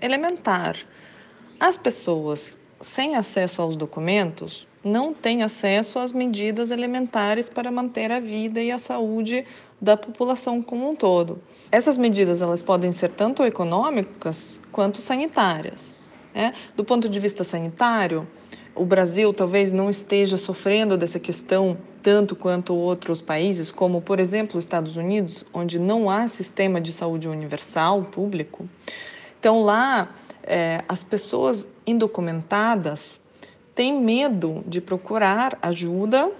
elementar. 0.00 0.76
As 1.60 1.76
pessoas 1.76 2.56
sem 2.80 3.16
acesso 3.16 3.60
aos 3.60 3.74
documentos 3.74 4.64
não 4.84 5.12
têm 5.12 5.42
acesso 5.42 5.98
às 5.98 6.12
medidas 6.12 6.70
elementares 6.70 7.48
para 7.48 7.68
manter 7.68 8.12
a 8.12 8.20
vida 8.20 8.62
e 8.62 8.70
a 8.70 8.78
saúde 8.78 9.44
da 9.80 9.96
população 9.96 10.62
como 10.62 10.88
um 10.88 10.94
todo. 10.94 11.42
Essas 11.72 11.98
medidas 11.98 12.40
elas 12.40 12.62
podem 12.62 12.92
ser 12.92 13.08
tanto 13.08 13.42
econômicas 13.42 14.60
quanto 14.70 15.02
sanitárias. 15.02 15.96
Né? 16.32 16.54
Do 16.76 16.84
ponto 16.84 17.08
de 17.08 17.18
vista 17.18 17.42
sanitário, 17.42 18.24
o 18.72 18.84
Brasil 18.84 19.34
talvez 19.34 19.72
não 19.72 19.90
esteja 19.90 20.36
sofrendo 20.36 20.96
dessa 20.96 21.18
questão 21.18 21.76
tanto 22.00 22.36
quanto 22.36 22.72
outros 22.72 23.20
países, 23.20 23.72
como, 23.72 24.00
por 24.00 24.20
exemplo, 24.20 24.58
os 24.58 24.64
Estados 24.64 24.96
Unidos, 24.96 25.44
onde 25.52 25.76
não 25.76 26.08
há 26.08 26.28
sistema 26.28 26.80
de 26.80 26.92
saúde 26.92 27.28
universal 27.28 28.04
público. 28.04 28.68
Então, 29.40 29.60
lá, 29.60 30.14
é, 30.48 30.82
as 30.88 31.04
pessoas 31.04 31.68
indocumentadas 31.86 33.20
têm 33.74 34.00
medo 34.00 34.64
de 34.66 34.80
procurar 34.80 35.58
ajuda 35.60 36.32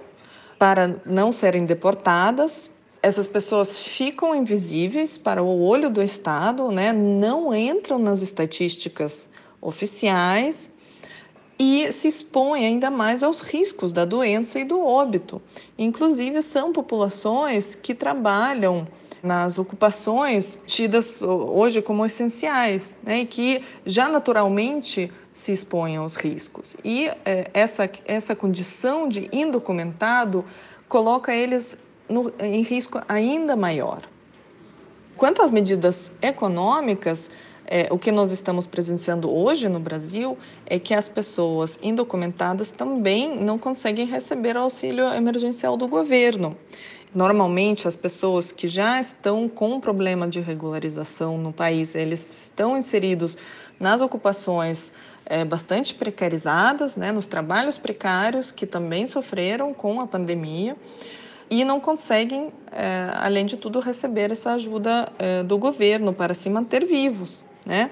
para 0.57 0.99
não 1.05 1.31
serem 1.31 1.65
deportadas. 1.65 2.69
Essas 3.01 3.27
pessoas 3.27 3.77
ficam 3.77 4.35
invisíveis 4.35 5.17
para 5.17 5.41
o 5.41 5.61
olho 5.61 5.89
do 5.89 6.01
Estado, 6.01 6.69
né? 6.71 6.91
não 6.91 7.55
entram 7.55 7.99
nas 7.99 8.21
estatísticas 8.21 9.29
oficiais 9.61 10.69
e 11.57 11.91
se 11.91 12.07
expõem 12.07 12.65
ainda 12.65 12.89
mais 12.89 13.21
aos 13.21 13.41
riscos 13.41 13.93
da 13.93 14.05
doença 14.05 14.59
e 14.59 14.63
do 14.63 14.81
óbito. 14.81 15.41
Inclusive, 15.77 16.41
são 16.41 16.73
populações 16.73 17.75
que 17.75 17.93
trabalham 17.93 18.87
nas 19.21 19.59
ocupações 19.59 20.57
tidas 20.65 21.21
hoje 21.21 21.81
como 21.81 22.05
essenciais, 22.05 22.97
né, 23.03 23.19
e 23.19 23.25
que 23.25 23.61
já 23.85 24.07
naturalmente 24.07 25.11
se 25.33 25.51
expõem 25.51 25.97
aos 25.97 26.15
riscos. 26.15 26.75
E 26.83 27.07
é, 27.25 27.49
essa, 27.53 27.89
essa 28.05 28.35
condição 28.35 29.07
de 29.07 29.29
indocumentado 29.31 30.45
coloca 30.87 31.33
eles 31.33 31.77
no, 32.07 32.33
em 32.39 32.61
risco 32.61 33.01
ainda 33.07 33.55
maior. 33.55 34.01
Quanto 35.15 35.41
às 35.41 35.51
medidas 35.51 36.11
econômicas, 36.21 37.29
é, 37.71 37.87
o 37.91 37.99
que 37.99 38.11
nós 38.11 38.31
estamos 38.31 38.65
presenciando 38.65 39.29
hoje 39.31 39.69
no 39.69 39.79
Brasil 39.79 40.35
é 40.65 40.79
que 40.79 40.93
as 40.93 41.07
pessoas 41.07 41.77
indocumentadas 41.83 42.71
também 42.71 43.35
não 43.35 43.59
conseguem 43.59 44.07
receber 44.07 44.57
auxílio 44.57 45.05
emergencial 45.13 45.77
do 45.77 45.87
governo. 45.87 46.57
Normalmente, 47.13 47.87
as 47.87 47.95
pessoas 47.95 48.51
que 48.51 48.67
já 48.67 48.99
estão 48.99 49.49
com 49.49 49.79
problema 49.79 50.27
de 50.27 50.39
regularização 50.39 51.37
no 51.37 51.51
país, 51.51 51.95
eles 51.95 52.43
estão 52.43 52.77
inseridos 52.77 53.35
nas 53.79 53.99
ocupações 53.99 54.93
é, 55.25 55.43
bastante 55.43 55.95
precarizadas, 55.95 56.95
né, 56.95 57.11
nos 57.11 57.25
trabalhos 57.25 57.77
precários 57.77 58.51
que 58.51 58.65
também 58.65 59.07
sofreram 59.07 59.73
com 59.73 60.01
a 60.01 60.07
pandemia. 60.07 60.75
e 61.51 61.65
não 61.65 61.79
conseguem, 61.79 62.53
é, 62.71 63.09
além 63.15 63.43
de 63.43 63.57
tudo, 63.57 63.79
receber 63.79 64.31
essa 64.31 64.51
ajuda 64.51 65.11
é, 65.17 65.41
do 65.41 65.57
governo 65.57 66.13
para 66.13 66.33
se 66.35 66.47
manter 66.47 66.85
vivos, 66.85 67.43
né? 67.65 67.89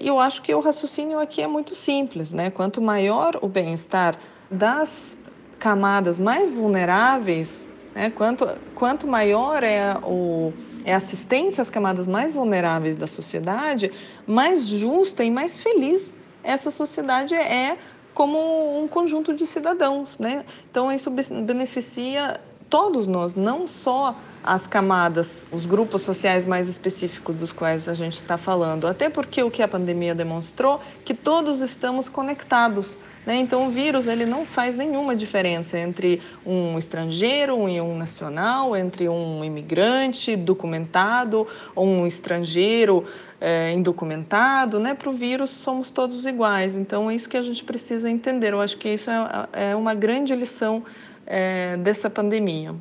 E 0.00 0.08
eu 0.08 0.18
acho 0.18 0.42
que 0.42 0.52
o 0.52 0.60
raciocínio 0.60 1.18
aqui 1.20 1.40
é 1.40 1.46
muito 1.46 1.74
simples, 1.74 2.32
né? 2.32 2.50
Quanto 2.50 2.80
maior 2.80 3.38
o 3.42 3.48
bem-estar 3.48 4.16
das 4.50 5.16
camadas 5.58 6.18
mais 6.18 6.50
vulneráveis, 6.50 7.68
né? 7.94 8.10
quanto, 8.10 8.48
quanto 8.74 9.06
maior 9.06 9.62
é, 9.62 9.94
o, 10.02 10.52
é 10.84 10.92
a 10.92 10.96
assistência 10.96 11.62
às 11.62 11.70
camadas 11.70 12.06
mais 12.06 12.32
vulneráveis 12.32 12.96
da 12.96 13.06
sociedade, 13.06 13.90
mais 14.26 14.66
justa 14.66 15.22
e 15.24 15.30
mais 15.30 15.58
feliz 15.58 16.14
essa 16.42 16.70
sociedade 16.70 17.34
é 17.34 17.78
como 18.14 18.82
um 18.82 18.88
conjunto 18.88 19.32
de 19.32 19.46
cidadãos, 19.46 20.18
né? 20.18 20.44
Então 20.70 20.92
isso 20.92 21.10
beneficia 21.10 22.40
todos 22.68 23.06
nós, 23.06 23.34
não 23.34 23.68
só 23.68 24.16
as 24.42 24.66
camadas, 24.66 25.46
os 25.52 25.66
grupos 25.66 26.02
sociais 26.02 26.44
mais 26.44 26.68
específicos 26.68 27.34
dos 27.34 27.52
quais 27.52 27.88
a 27.88 27.94
gente 27.94 28.16
está 28.16 28.36
falando. 28.36 28.86
Até 28.86 29.08
porque 29.08 29.42
o 29.42 29.50
que 29.50 29.62
a 29.62 29.68
pandemia 29.68 30.14
demonstrou 30.14 30.80
que 31.04 31.14
todos 31.14 31.60
estamos 31.60 32.08
conectados. 32.08 32.98
Né? 33.24 33.36
Então, 33.36 33.68
o 33.68 33.70
vírus 33.70 34.06
ele 34.06 34.26
não 34.26 34.44
faz 34.44 34.76
nenhuma 34.76 35.14
diferença 35.14 35.78
entre 35.78 36.20
um 36.44 36.76
estrangeiro 36.78 37.68
e 37.68 37.80
um 37.80 37.96
nacional, 37.96 38.76
entre 38.76 39.08
um 39.08 39.44
imigrante 39.44 40.34
documentado 40.34 41.46
ou 41.74 41.86
um 41.86 42.06
estrangeiro 42.06 43.04
é, 43.40 43.72
indocumentado. 43.72 44.80
Né? 44.80 44.94
Para 44.94 45.10
o 45.10 45.12
vírus, 45.12 45.50
somos 45.50 45.90
todos 45.90 46.26
iguais. 46.26 46.76
Então, 46.76 47.10
é 47.10 47.14
isso 47.14 47.28
que 47.28 47.36
a 47.36 47.42
gente 47.42 47.62
precisa 47.62 48.10
entender. 48.10 48.52
Eu 48.52 48.60
acho 48.60 48.76
que 48.76 48.88
isso 48.88 49.10
é, 49.10 49.70
é 49.70 49.76
uma 49.76 49.94
grande 49.94 50.34
lição 50.34 50.82
é, 51.26 51.76
dessa 51.76 52.10
pandemia. 52.10 52.74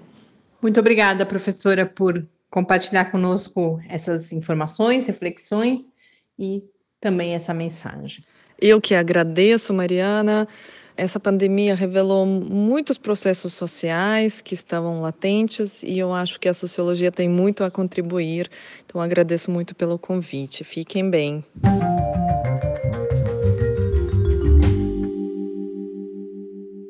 Muito 0.62 0.80
obrigada, 0.80 1.26
professora, 1.26 1.86
por 1.86 2.24
compartilhar 2.50 3.06
conosco 3.06 3.80
essas 3.88 4.34
informações, 4.34 5.08
reflexões 5.08 5.92
e 6.38 6.64
também 7.00 7.34
essa 7.34 7.54
mensagem. 7.54 8.24
Eu 8.62 8.80
que 8.80 8.94
agradeço, 8.94 9.74
Mariana. 9.74 10.48
Essa 10.96 11.20
pandemia 11.20 11.74
revelou 11.74 12.28
muitos 12.28 12.96
processos 12.96 13.54
sociais 13.54 14.40
que 14.40 14.54
estavam 14.54 15.02
latentes 15.02 15.82
e 15.82 15.98
eu 15.98 16.14
acho 16.14 16.40
que 16.40 16.48
a 16.48 16.54
sociologia 16.54 17.12
tem 17.12 17.28
muito 17.28 17.64
a 17.64 17.72
contribuir. 17.72 18.52
Então, 18.86 19.02
agradeço 19.02 19.50
muito 19.50 19.74
pelo 19.74 19.98
convite. 19.98 20.64
Fiquem 20.64 21.10
bem. 21.10 21.44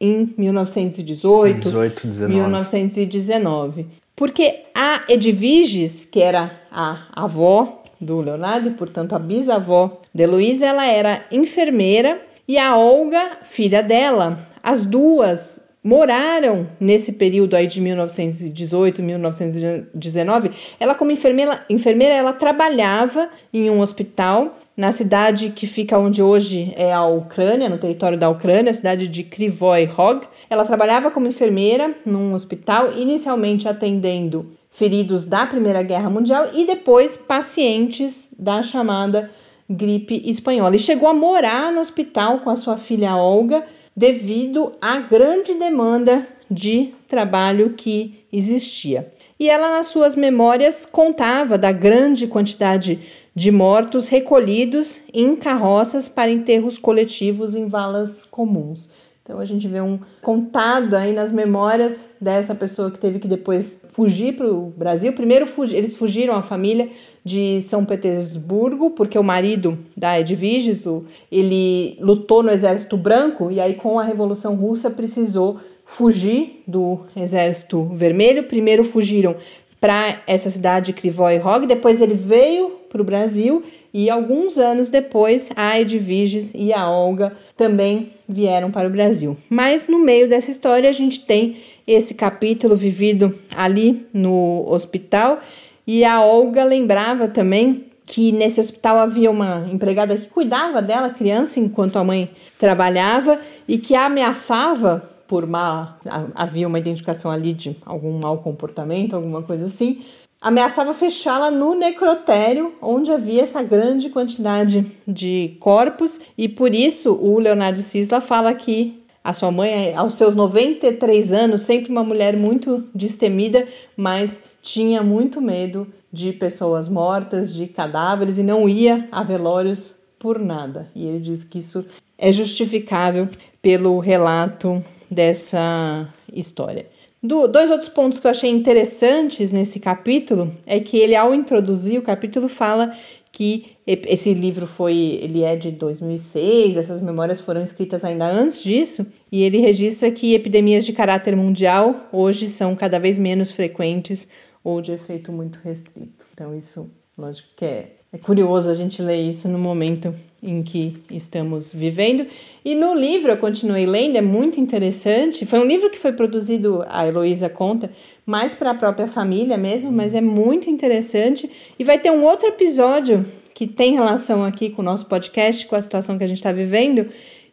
em 0.00 0.32
1918, 0.38 1.68
18, 1.68 2.08
1919. 2.30 3.86
Porque 4.16 4.62
a 4.74 5.02
Edviges, 5.06 6.06
que 6.06 6.22
era 6.22 6.50
a 6.70 7.08
avó 7.12 7.79
do 8.00 8.20
Leonardo 8.20 8.70
portanto, 8.72 9.14
a 9.14 9.18
bisavó 9.18 10.00
de 10.12 10.26
Luísa, 10.26 10.66
ela 10.66 10.86
era 10.86 11.24
enfermeira 11.30 12.20
e 12.48 12.58
a 12.58 12.76
Olga, 12.76 13.38
filha 13.42 13.82
dela, 13.82 14.38
as 14.62 14.84
duas 14.86 15.60
moraram 15.82 16.68
nesse 16.78 17.12
período 17.12 17.56
aí 17.56 17.66
de 17.66 17.80
1918, 17.80 19.02
1919. 19.02 20.50
Ela 20.78 20.94
como 20.94 21.10
enfermeira, 21.10 21.64
enfermeira 21.70 22.14
ela 22.14 22.32
trabalhava 22.32 23.30
em 23.52 23.70
um 23.70 23.80
hospital 23.80 24.58
na 24.76 24.92
cidade 24.92 25.50
que 25.50 25.66
fica 25.66 25.98
onde 25.98 26.22
hoje 26.22 26.72
é 26.76 26.92
a 26.92 27.04
Ucrânia, 27.06 27.68
no 27.68 27.78
território 27.78 28.18
da 28.18 28.28
Ucrânia, 28.28 28.70
a 28.70 28.74
cidade 28.74 29.08
de 29.08 29.24
Krivoy 29.24 29.84
Rog. 29.84 30.26
Ela 30.48 30.64
trabalhava 30.64 31.10
como 31.10 31.26
enfermeira 31.26 31.94
num 32.04 32.34
hospital, 32.34 32.98
inicialmente 32.98 33.68
atendendo 33.68 34.50
feridos 34.70 35.24
da 35.24 35.46
Primeira 35.46 35.82
Guerra 35.82 36.08
Mundial 36.08 36.50
e 36.54 36.64
depois 36.64 37.16
pacientes 37.16 38.28
da 38.38 38.62
chamada 38.62 39.30
gripe 39.68 40.22
espanhola. 40.24 40.76
E 40.76 40.78
chegou 40.78 41.08
a 41.08 41.14
morar 41.14 41.72
no 41.72 41.80
hospital 41.80 42.40
com 42.40 42.50
a 42.50 42.56
sua 42.56 42.76
filha 42.76 43.16
Olga 43.16 43.64
devido 43.96 44.72
à 44.80 44.98
grande 44.98 45.54
demanda 45.54 46.26
de 46.50 46.94
trabalho 47.06 47.74
que 47.74 48.24
existia. 48.32 49.12
E 49.38 49.48
ela, 49.48 49.70
nas 49.70 49.86
suas 49.86 50.14
memórias, 50.14 50.84
contava 50.84 51.56
da 51.56 51.72
grande 51.72 52.26
quantidade 52.26 52.98
de 53.34 53.50
mortos 53.50 54.08
recolhidos 54.08 55.02
em 55.14 55.36
carroças 55.36 56.08
para 56.08 56.30
enterros 56.30 56.76
coletivos 56.76 57.54
em 57.54 57.68
valas 57.68 58.24
comuns. 58.24 58.90
Então 59.30 59.38
a 59.38 59.44
gente 59.44 59.68
vê 59.68 59.80
um 59.80 59.96
contada 60.20 60.98
aí 60.98 61.12
nas 61.12 61.30
memórias 61.30 62.08
dessa 62.20 62.52
pessoa 62.52 62.90
que 62.90 62.98
teve 62.98 63.20
que 63.20 63.28
depois 63.28 63.82
fugir 63.92 64.34
para 64.34 64.52
o 64.52 64.72
Brasil. 64.76 65.12
Primeiro 65.12 65.46
eles 65.72 65.96
fugiram 65.96 66.34
a 66.34 66.42
família 66.42 66.88
de 67.24 67.60
São 67.60 67.84
Petersburgo, 67.84 68.90
porque 68.90 69.16
o 69.16 69.22
marido 69.22 69.78
da 69.96 70.18
Edviges, 70.18 70.84
ele 71.30 71.96
lutou 72.00 72.42
no 72.42 72.50
exército 72.50 72.96
branco 72.96 73.52
e 73.52 73.60
aí 73.60 73.74
com 73.74 74.00
a 74.00 74.02
Revolução 74.02 74.56
Russa 74.56 74.90
precisou 74.90 75.60
fugir 75.84 76.64
do 76.66 77.02
exército 77.14 77.84
vermelho. 77.84 78.42
Primeiro 78.42 78.82
fugiram 78.82 79.36
para 79.80 80.22
essa 80.26 80.50
cidade 80.50 80.92
Krivoy 80.92 81.38
Rog, 81.38 81.68
depois 81.68 82.00
ele 82.00 82.14
veio 82.14 82.80
para 82.88 83.00
o 83.00 83.04
Brasil 83.04 83.62
e 83.92 84.08
alguns 84.08 84.56
anos 84.56 84.88
depois, 84.88 85.50
a 85.56 85.80
Edviges 85.80 86.52
e 86.54 86.72
a 86.72 86.88
Olga 86.88 87.32
também 87.56 88.10
vieram 88.32 88.70
para 88.70 88.88
o 88.88 88.90
Brasil. 88.90 89.36
Mas 89.48 89.88
no 89.88 89.98
meio 89.98 90.28
dessa 90.28 90.50
história, 90.50 90.88
a 90.88 90.92
gente 90.92 91.20
tem 91.20 91.56
esse 91.86 92.14
capítulo 92.14 92.76
vivido 92.76 93.34
ali 93.54 94.06
no 94.12 94.64
hospital. 94.68 95.40
E 95.86 96.04
a 96.04 96.22
Olga 96.22 96.64
lembrava 96.64 97.28
também 97.28 97.86
que 98.06 98.32
nesse 98.32 98.60
hospital 98.60 98.98
havia 98.98 99.30
uma 99.30 99.68
empregada 99.72 100.16
que 100.16 100.28
cuidava 100.28 100.82
dela, 100.82 101.10
criança, 101.10 101.60
enquanto 101.60 101.96
a 101.96 102.04
mãe 102.04 102.30
trabalhava, 102.58 103.38
e 103.68 103.78
que 103.78 103.94
a 103.94 104.06
ameaçava 104.06 105.00
por 105.28 105.46
má. 105.46 105.96
Havia 106.34 106.66
uma 106.66 106.80
identificação 106.80 107.30
ali 107.30 107.52
de 107.52 107.76
algum 107.86 108.18
mau 108.18 108.38
comportamento, 108.38 109.14
alguma 109.14 109.42
coisa 109.42 109.66
assim, 109.66 110.00
ameaçava 110.40 110.94
fechá-la 110.94 111.50
no 111.50 111.74
necrotério, 111.74 112.74
onde 112.80 113.10
havia 113.10 113.42
essa 113.42 113.62
grande 113.62 114.08
quantidade 114.08 114.86
de 115.06 115.56
corpos, 115.60 116.20
e 116.38 116.48
por 116.48 116.74
isso 116.74 117.12
o 117.14 117.38
Leonardo 117.38 117.78
Sisla 117.78 118.20
fala 118.20 118.54
que 118.54 119.00
a 119.22 119.34
sua 119.34 119.52
mãe, 119.52 119.94
aos 119.94 120.14
seus 120.14 120.34
93 120.34 121.32
anos, 121.32 121.60
sempre 121.60 121.92
uma 121.92 122.02
mulher 122.02 122.36
muito 122.36 122.88
destemida, 122.94 123.68
mas 123.94 124.40
tinha 124.62 125.02
muito 125.02 125.42
medo 125.42 125.86
de 126.10 126.32
pessoas 126.32 126.88
mortas, 126.88 127.52
de 127.52 127.66
cadáveres 127.66 128.38
e 128.38 128.42
não 128.42 128.68
ia 128.68 129.06
a 129.12 129.22
velórios 129.22 129.96
por 130.18 130.38
nada. 130.38 130.90
E 130.94 131.06
ele 131.06 131.20
diz 131.20 131.44
que 131.44 131.58
isso 131.58 131.84
é 132.16 132.32
justificável 132.32 133.28
pelo 133.60 133.98
relato 133.98 134.82
dessa 135.10 136.08
história. 136.32 136.86
Do, 137.22 137.46
dois 137.46 137.70
outros 137.70 137.90
pontos 137.90 138.18
que 138.18 138.26
eu 138.26 138.30
achei 138.30 138.48
interessantes 138.48 139.52
nesse 139.52 139.78
capítulo 139.78 140.50
é 140.66 140.80
que 140.80 140.96
ele, 140.96 141.14
ao 141.14 141.34
introduzir 141.34 141.98
o 141.98 142.02
capítulo, 142.02 142.48
fala 142.48 142.90
que 143.30 143.76
esse 143.86 144.32
livro 144.32 144.66
foi, 144.66 145.18
ele 145.22 145.42
é 145.42 145.54
de 145.54 145.70
2006, 145.70 146.76
essas 146.76 147.00
memórias 147.00 147.38
foram 147.38 147.62
escritas 147.62 148.04
ainda 148.04 148.26
antes 148.26 148.62
disso, 148.62 149.06
e 149.30 149.42
ele 149.42 149.58
registra 149.58 150.10
que 150.10 150.34
epidemias 150.34 150.84
de 150.84 150.92
caráter 150.92 151.36
mundial 151.36 152.08
hoje 152.10 152.48
são 152.48 152.74
cada 152.74 152.98
vez 152.98 153.18
menos 153.18 153.50
frequentes 153.50 154.26
ou 154.64 154.80
de 154.80 154.92
efeito 154.92 155.30
muito 155.30 155.60
restrito. 155.62 156.26
Então 156.32 156.56
isso, 156.56 156.90
lógico 157.16 157.48
que 157.54 157.64
é 157.64 157.99
é 158.12 158.18
curioso 158.18 158.68
a 158.68 158.74
gente 158.74 159.00
ler 159.00 159.20
isso 159.20 159.48
no 159.48 159.58
momento 159.58 160.12
em 160.42 160.62
que 160.62 160.96
estamos 161.10 161.72
vivendo. 161.72 162.26
E 162.64 162.74
no 162.74 162.94
livro 162.94 163.30
eu 163.30 163.36
continuei 163.36 163.86
lendo, 163.86 164.16
é 164.16 164.20
muito 164.20 164.58
interessante. 164.58 165.46
Foi 165.46 165.60
um 165.60 165.64
livro 165.64 165.88
que 165.90 165.98
foi 165.98 166.12
produzido, 166.12 166.84
a 166.88 167.06
Heloísa 167.06 167.48
conta, 167.48 167.90
mais 168.26 168.54
para 168.54 168.70
a 168.70 168.74
própria 168.74 169.06
família 169.06 169.56
mesmo, 169.56 169.92
mas 169.92 170.14
é 170.14 170.20
muito 170.20 170.68
interessante. 170.68 171.48
E 171.78 171.84
vai 171.84 171.98
ter 171.98 172.10
um 172.10 172.24
outro 172.24 172.48
episódio 172.48 173.24
que 173.54 173.66
tem 173.66 173.92
relação 173.92 174.42
aqui 174.42 174.70
com 174.70 174.82
o 174.82 174.84
nosso 174.84 175.06
podcast, 175.06 175.66
com 175.66 175.76
a 175.76 175.82
situação 175.82 176.18
que 176.18 176.24
a 176.24 176.26
gente 176.26 176.38
está 176.38 176.50
vivendo, 176.50 177.06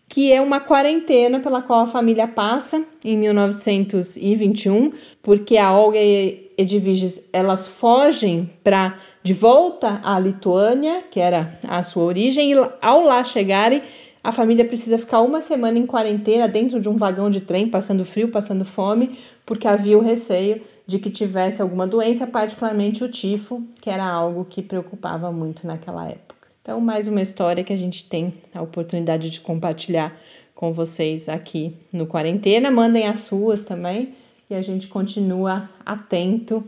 que 0.10 0.32
é 0.32 0.42
uma 0.42 0.60
quarentena 0.60 1.40
pela 1.40 1.62
qual 1.62 1.82
a 1.82 1.88
família 1.88 2.28
passa 2.28 2.84
em 3.04 3.18
1921, 3.18 4.92
porque 5.22 5.58
a 5.58 5.74
Olga 5.74 6.00
e 6.02 6.52
Edviges 6.58 7.24
elas 7.32 7.68
fogem 7.68 8.50
para 8.64 8.98
de 9.22 9.34
volta 9.34 10.00
à 10.04 10.18
Lituânia, 10.18 11.04
que 11.12 11.20
era 11.20 11.52
a 11.68 11.84
sua 11.84 12.04
origem, 12.04 12.54
e 12.54 12.56
ao 12.82 13.02
lá 13.02 13.24
chegarem, 13.24 13.82
a 14.24 14.32
família 14.32 14.66
precisa 14.66 14.98
ficar 14.98 15.22
uma 15.22 15.42
semana 15.42 15.78
em 15.78 15.86
quarentena 15.86 16.48
dentro 16.48 16.80
de 16.80 16.90
um 16.90 16.98
vagão 16.98 17.30
de 17.30 17.42
trem, 17.42 17.70
passando 17.70 18.04
frio, 18.04 18.30
passando 18.30 18.66
fome, 18.66 19.18
porque 19.46 19.68
havia 19.68 19.98
o 19.98 20.02
receio 20.02 20.62
de 20.86 21.00
que 21.00 21.10
tivesse 21.10 21.62
alguma 21.62 21.86
doença, 21.86 22.26
particularmente 22.26 23.04
o 23.04 23.10
tifo, 23.10 23.62
que 23.82 23.90
era 23.90 24.06
algo 24.06 24.46
que 24.46 24.62
preocupava 24.62 25.32
muito 25.32 25.68
naquela 25.68 26.08
época. 26.08 26.37
Então, 26.68 26.82
mais 26.82 27.08
uma 27.08 27.22
história 27.22 27.64
que 27.64 27.72
a 27.72 27.78
gente 27.78 28.04
tem 28.04 28.34
a 28.54 28.62
oportunidade 28.62 29.30
de 29.30 29.40
compartilhar 29.40 30.14
com 30.54 30.74
vocês 30.74 31.30
aqui 31.30 31.74
no 31.94 32.06
Quarentena. 32.06 32.70
Mandem 32.70 33.08
as 33.08 33.20
suas 33.20 33.64
também 33.64 34.16
e 34.50 34.54
a 34.54 34.62
gente 34.62 34.90
continua 34.90 35.70
atento 35.86 36.62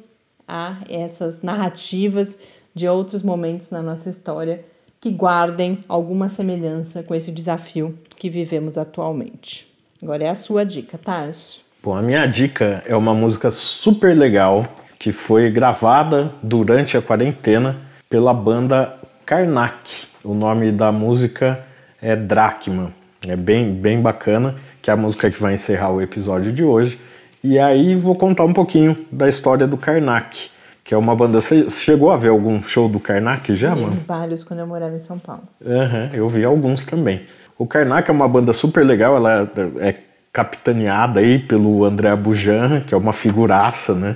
a 0.48 0.78
essas 0.90 1.42
narrativas 1.42 2.40
de 2.74 2.88
outros 2.88 3.22
momentos 3.22 3.72
na 3.72 3.82
nossa 3.82 4.10
história 4.10 4.64
que 5.02 5.12
guardem 5.12 5.80
alguma 5.90 6.30
semelhança 6.30 7.04
com 7.04 7.14
esse 7.14 7.34
desafio 7.34 7.94
que 8.16 8.30
vivemos 8.30 8.78
atualmente. 8.78 9.68
Agora 10.02 10.24
é 10.24 10.30
a 10.30 10.36
sua 10.36 10.64
dica, 10.64 10.98
Tarso. 10.98 11.60
Bom, 11.84 11.94
a 11.94 12.02
minha 12.02 12.26
dica 12.26 12.82
é 12.88 12.96
uma 12.96 13.14
música 13.14 13.52
super 13.52 14.18
legal 14.18 14.66
que 14.98 15.12
foi 15.12 15.52
gravada 15.52 16.34
durante 16.42 16.96
a 16.96 17.02
quarentena 17.02 17.82
pela 18.10 18.34
banda 18.34 18.99
Karnak. 19.30 20.08
O 20.24 20.34
nome 20.34 20.72
da 20.72 20.92
música 20.92 21.60
é 22.02 22.16
Drachma. 22.16 22.92
É 23.28 23.36
bem, 23.36 23.72
bem 23.72 24.02
bacana, 24.02 24.56
que 24.82 24.90
é 24.90 24.94
a 24.94 24.98
música 24.98 25.30
que 25.30 25.40
vai 25.40 25.54
encerrar 25.54 25.92
o 25.92 26.02
episódio 26.02 26.52
de 26.52 26.64
hoje. 26.64 27.00
E 27.44 27.60
aí 27.60 27.96
vou 27.96 28.16
contar 28.16 28.44
um 28.44 28.54
pouquinho 28.54 28.98
da 29.12 29.30
história 29.30 29.68
do 29.68 29.78
Karnak, 29.78 30.50
que 30.84 30.96
é 30.96 30.98
uma 30.98 31.16
banda. 31.16 31.40
Você 31.40 31.70
chegou 31.70 32.10
a 32.10 32.18
ver 32.18 32.30
algum 32.30 32.64
show 32.64 32.90
do 32.90 33.00
Karnak 33.00 33.56
já, 33.56 33.76
mano? 33.76 34.02
vários 34.04 34.44
quando 34.44 34.62
eu 34.62 34.68
morava 34.68 34.96
em 34.96 35.00
São 35.00 35.20
Paulo. 35.20 35.44
Uhum, 35.64 36.10
eu 36.12 36.28
vi 36.28 36.44
alguns 36.44 36.84
também. 36.84 37.22
O 37.56 37.68
Karnak 37.68 38.10
é 38.10 38.12
uma 38.12 38.28
banda 38.28 38.52
super 38.52 38.84
legal, 38.84 39.16
ela 39.16 39.48
é, 39.80 39.94
capitaneada 40.34 41.20
aí 41.20 41.38
pelo 41.38 41.86
André 41.86 42.16
Bujan, 42.16 42.82
que 42.82 42.96
é 42.96 42.98
uma 42.98 43.14
figuraça, 43.14 43.94
né? 43.94 44.16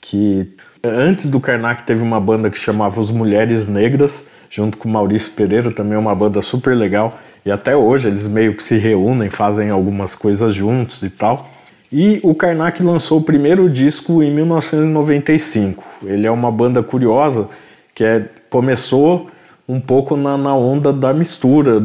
Que 0.00 0.52
antes 0.82 1.30
do 1.30 1.38
Karnak 1.38 1.84
teve 1.84 2.02
uma 2.02 2.18
banda 2.18 2.50
que 2.50 2.58
chamava 2.58 3.00
Os 3.00 3.08
Mulheres 3.08 3.68
Negras, 3.68 4.26
junto 4.52 4.76
com 4.76 4.86
Maurício 4.86 5.32
Pereira, 5.32 5.70
também 5.70 5.94
é 5.94 5.98
uma 5.98 6.14
banda 6.14 6.42
super 6.42 6.76
legal. 6.76 7.18
E 7.44 7.50
até 7.50 7.74
hoje 7.74 8.08
eles 8.08 8.28
meio 8.28 8.54
que 8.54 8.62
se 8.62 8.76
reúnem, 8.76 9.30
fazem 9.30 9.70
algumas 9.70 10.14
coisas 10.14 10.54
juntos 10.54 11.02
e 11.02 11.08
tal. 11.08 11.48
E 11.90 12.20
o 12.22 12.34
Karnak 12.34 12.82
lançou 12.82 13.18
o 13.18 13.22
primeiro 13.22 13.68
disco 13.70 14.22
em 14.22 14.30
1995. 14.30 15.82
Ele 16.04 16.26
é 16.26 16.30
uma 16.30 16.52
banda 16.52 16.82
curiosa 16.82 17.48
que 17.94 18.04
é, 18.04 18.28
começou 18.50 19.30
um 19.66 19.80
pouco 19.80 20.16
na, 20.18 20.36
na 20.36 20.54
onda 20.54 20.92
da 20.92 21.14
mistura, 21.14 21.78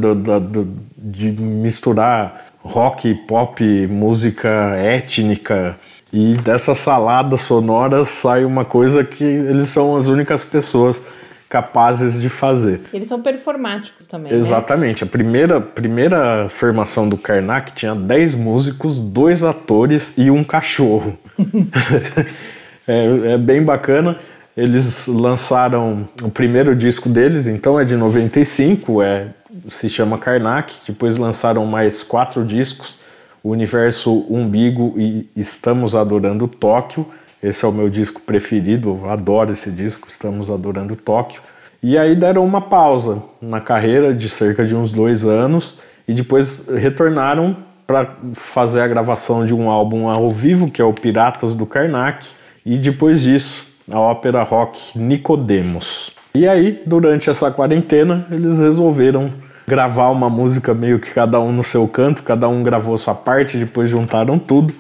de 0.98 1.32
misturar 1.32 2.48
rock, 2.62 3.14
pop, 3.14 3.88
música 3.88 4.76
étnica. 4.76 5.78
E 6.12 6.36
dessa 6.36 6.76
salada 6.76 7.38
sonora 7.38 8.04
sai 8.04 8.44
uma 8.44 8.66
coisa 8.66 9.06
que 9.06 9.24
eles 9.24 9.70
são 9.70 9.96
as 9.96 10.08
únicas 10.08 10.44
pessoas 10.44 11.02
capazes 11.50 12.20
de 12.20 12.30
fazer. 12.30 12.82
Eles 12.94 13.08
são 13.08 13.22
performáticos 13.22 14.06
também. 14.06 14.32
Né? 14.32 14.38
Exatamente. 14.38 15.04
Né? 15.04 15.08
A 15.08 15.12
primeira, 15.12 15.62
primeira 15.62 16.50
formação 16.50 17.08
do 17.08 17.18
Karnak 17.18 17.72
tinha 17.74 17.96
10 17.96 18.36
músicos, 18.36 19.00
dois 19.00 19.44
atores 19.44 20.14
e 20.18 20.30
um 20.30 20.44
cachorro. 20.44 21.18
é, 22.88 23.34
é, 23.34 23.38
bem 23.38 23.64
bacana. 23.64 24.18
Eles 24.56 25.06
lançaram 25.08 26.10
o 26.22 26.32
primeiro 26.32 26.76
disco 26.76 27.08
deles, 27.08 27.46
então 27.46 27.80
é 27.80 27.86
de 27.86 27.96
95, 27.96 29.04
é, 29.04 29.28
se 29.70 29.88
chama 29.88 30.18
Karnak. 30.18 30.74
Depois 30.86 31.18
lançaram 31.18 31.66
mais 31.66 32.02
quatro 32.02 32.44
discos: 32.44 32.98
O 33.44 33.52
Universo 33.52 34.26
Umbigo 34.30 34.96
e 34.98 35.30
Estamos 35.36 35.96
Adorando 35.96 36.48
Tóquio. 36.48 37.06
Esse 37.42 37.66
é 37.66 37.68
o 37.68 37.72
meu 37.72 37.88
disco 37.88 38.22
preferido, 38.22 39.00
eu 39.04 39.12
adoro 39.12 39.52
esse 39.52 39.70
disco, 39.70 40.08
estamos 40.10 40.50
adorando 40.50 40.96
Tóquio. 40.96 41.40
E 41.84 41.96
aí 41.96 42.16
deram 42.16 42.44
uma 42.44 42.62
pausa 42.62 43.22
na 43.40 43.62
carreira 43.62 44.12
de 44.14 44.28
cerca 44.28 44.66
de 44.66 44.74
uns 44.74 44.92
dois 44.92 45.24
anos 45.24 45.78
e 46.08 46.14
depois 46.14 46.68
retornaram 46.68 47.56
para 47.86 48.16
fazer 48.34 48.82
a 48.82 48.88
gravação 48.88 49.46
de 49.46 49.54
um 49.54 49.70
álbum 49.70 50.10
ao 50.10 50.32
vivo, 50.32 50.72
que 50.72 50.82
é 50.82 50.86
o 50.86 50.92
Piratas 50.92 51.54
do 51.54 51.66
Karnak, 51.66 52.28
e 52.66 52.78
depois 52.78 53.22
disso, 53.22 53.68
a 53.90 54.00
ópera 54.00 54.42
rock 54.42 54.98
Nicodemos. 54.98 56.12
E 56.34 56.48
aí, 56.48 56.82
durante 56.86 57.30
essa 57.30 57.52
quarentena, 57.52 58.26
eles 58.32 58.60
resolveram 58.60 59.32
gravar 59.68 60.10
uma 60.10 60.30
música 60.30 60.74
meio 60.74 61.00
que 61.00 61.14
cada 61.14 61.40
um 61.40 61.52
no 61.52 61.64
seu 61.64 61.88
canto, 61.88 62.24
cada 62.24 62.50
um 62.50 62.64
gravou 62.64 62.98
sua 62.98 63.16
parte, 63.16 63.58
depois 63.58 63.90
juntaram 63.90 64.40
tudo 64.40 64.74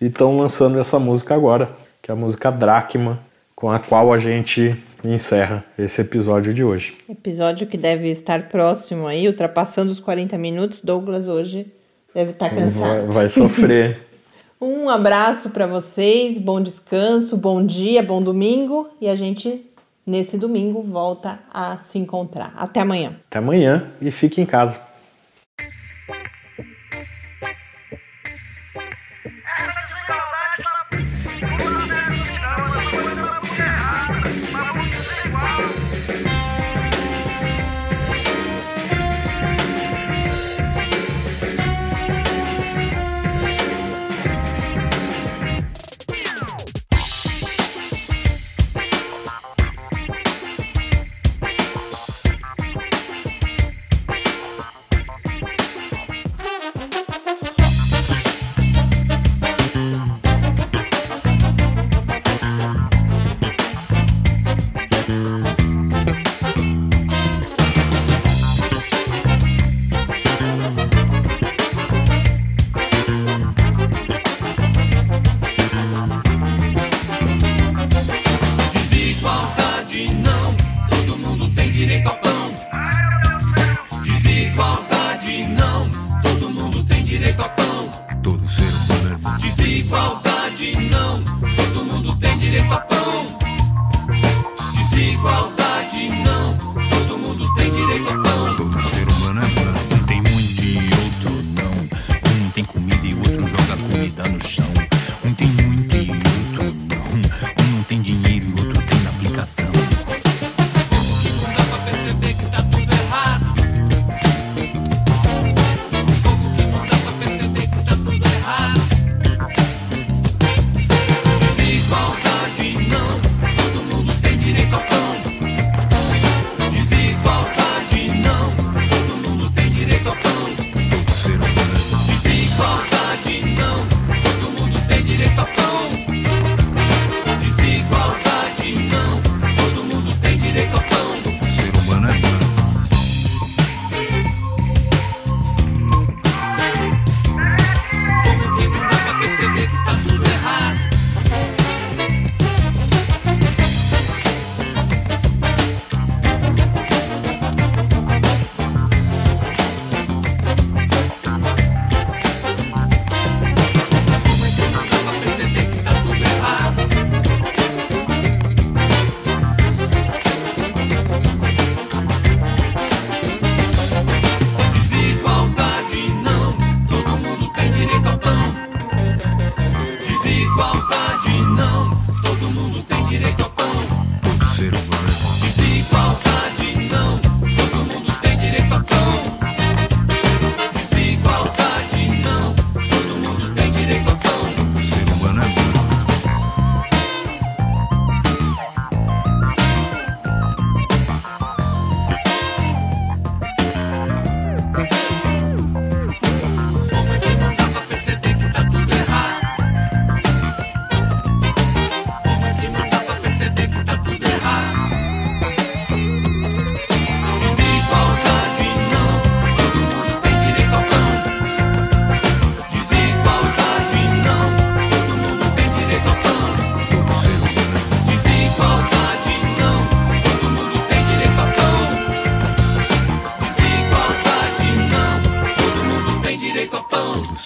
e 0.00 0.06
estão 0.06 0.36
lançando 0.36 0.78
essa 0.78 0.98
música 0.98 1.34
agora 1.34 1.70
que 2.02 2.10
é 2.10 2.12
a 2.12 2.16
música 2.16 2.50
Dracma, 2.50 3.20
com 3.54 3.70
a 3.70 3.78
qual 3.78 4.12
a 4.12 4.18
gente 4.18 4.76
encerra 5.04 5.64
esse 5.78 6.00
episódio 6.00 6.54
de 6.54 6.64
hoje. 6.64 6.96
Episódio 7.08 7.66
que 7.66 7.76
deve 7.76 8.08
estar 8.08 8.48
próximo 8.48 9.06
aí, 9.06 9.26
ultrapassando 9.26 9.90
os 9.90 10.00
40 10.00 10.38
minutos. 10.38 10.82
Douglas 10.82 11.28
hoje 11.28 11.70
Deve 12.14 12.32
estar 12.32 12.48
tá 12.48 12.54
cansado. 12.54 13.06
Vai, 13.06 13.12
vai 13.12 13.28
sofrer. 13.28 14.06
um 14.60 14.88
abraço 14.88 15.50
para 15.50 15.66
vocês, 15.66 16.38
bom 16.38 16.60
descanso, 16.60 17.36
bom 17.36 17.64
dia, 17.64 18.02
bom 18.02 18.20
domingo 18.20 18.90
e 19.00 19.08
a 19.08 19.14
gente 19.14 19.66
nesse 20.06 20.36
domingo 20.36 20.82
volta 20.82 21.38
a 21.52 21.78
se 21.78 21.98
encontrar. 21.98 22.52
Até 22.56 22.80
amanhã. 22.80 23.16
Até 23.28 23.38
amanhã 23.38 23.92
e 24.00 24.10
fique 24.10 24.40
em 24.40 24.46
casa. 24.46 24.80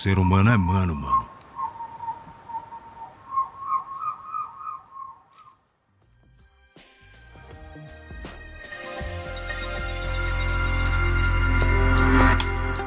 Ser 0.05 0.18
humano 0.18 0.50
é 0.50 0.57
mano, 0.59 0.94
mano. 0.94 1.28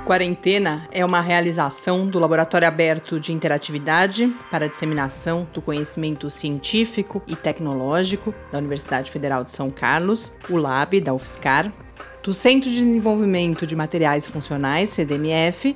Quarentena 0.06 0.88
é 0.92 1.04
uma 1.04 1.20
realização 1.20 2.08
do 2.08 2.20
Laboratório 2.20 2.68
Aberto 2.68 3.20
de 3.20 3.34
Interatividade 3.34 4.32
para 4.52 4.66
a 4.66 4.68
Disseminação 4.68 5.48
do 5.52 5.60
Conhecimento 5.60 6.30
Científico 6.30 7.24
e 7.26 7.36
Tecnológico 7.36 8.32
da 8.52 8.60
Universidade 8.60 9.10
Federal 9.10 9.44
de 9.44 9.52
São 9.52 9.72
Carlos, 9.72 10.36
o 10.48 10.56
LAB 10.56 11.02
da 11.02 11.16
UFSCar, 11.16 11.74
do 12.22 12.32
Centro 12.32 12.70
de 12.70 12.76
Desenvolvimento 12.76 13.66
de 13.66 13.76
Materiais 13.76 14.28
Funcionais, 14.28 14.90
CDMF, 14.90 15.76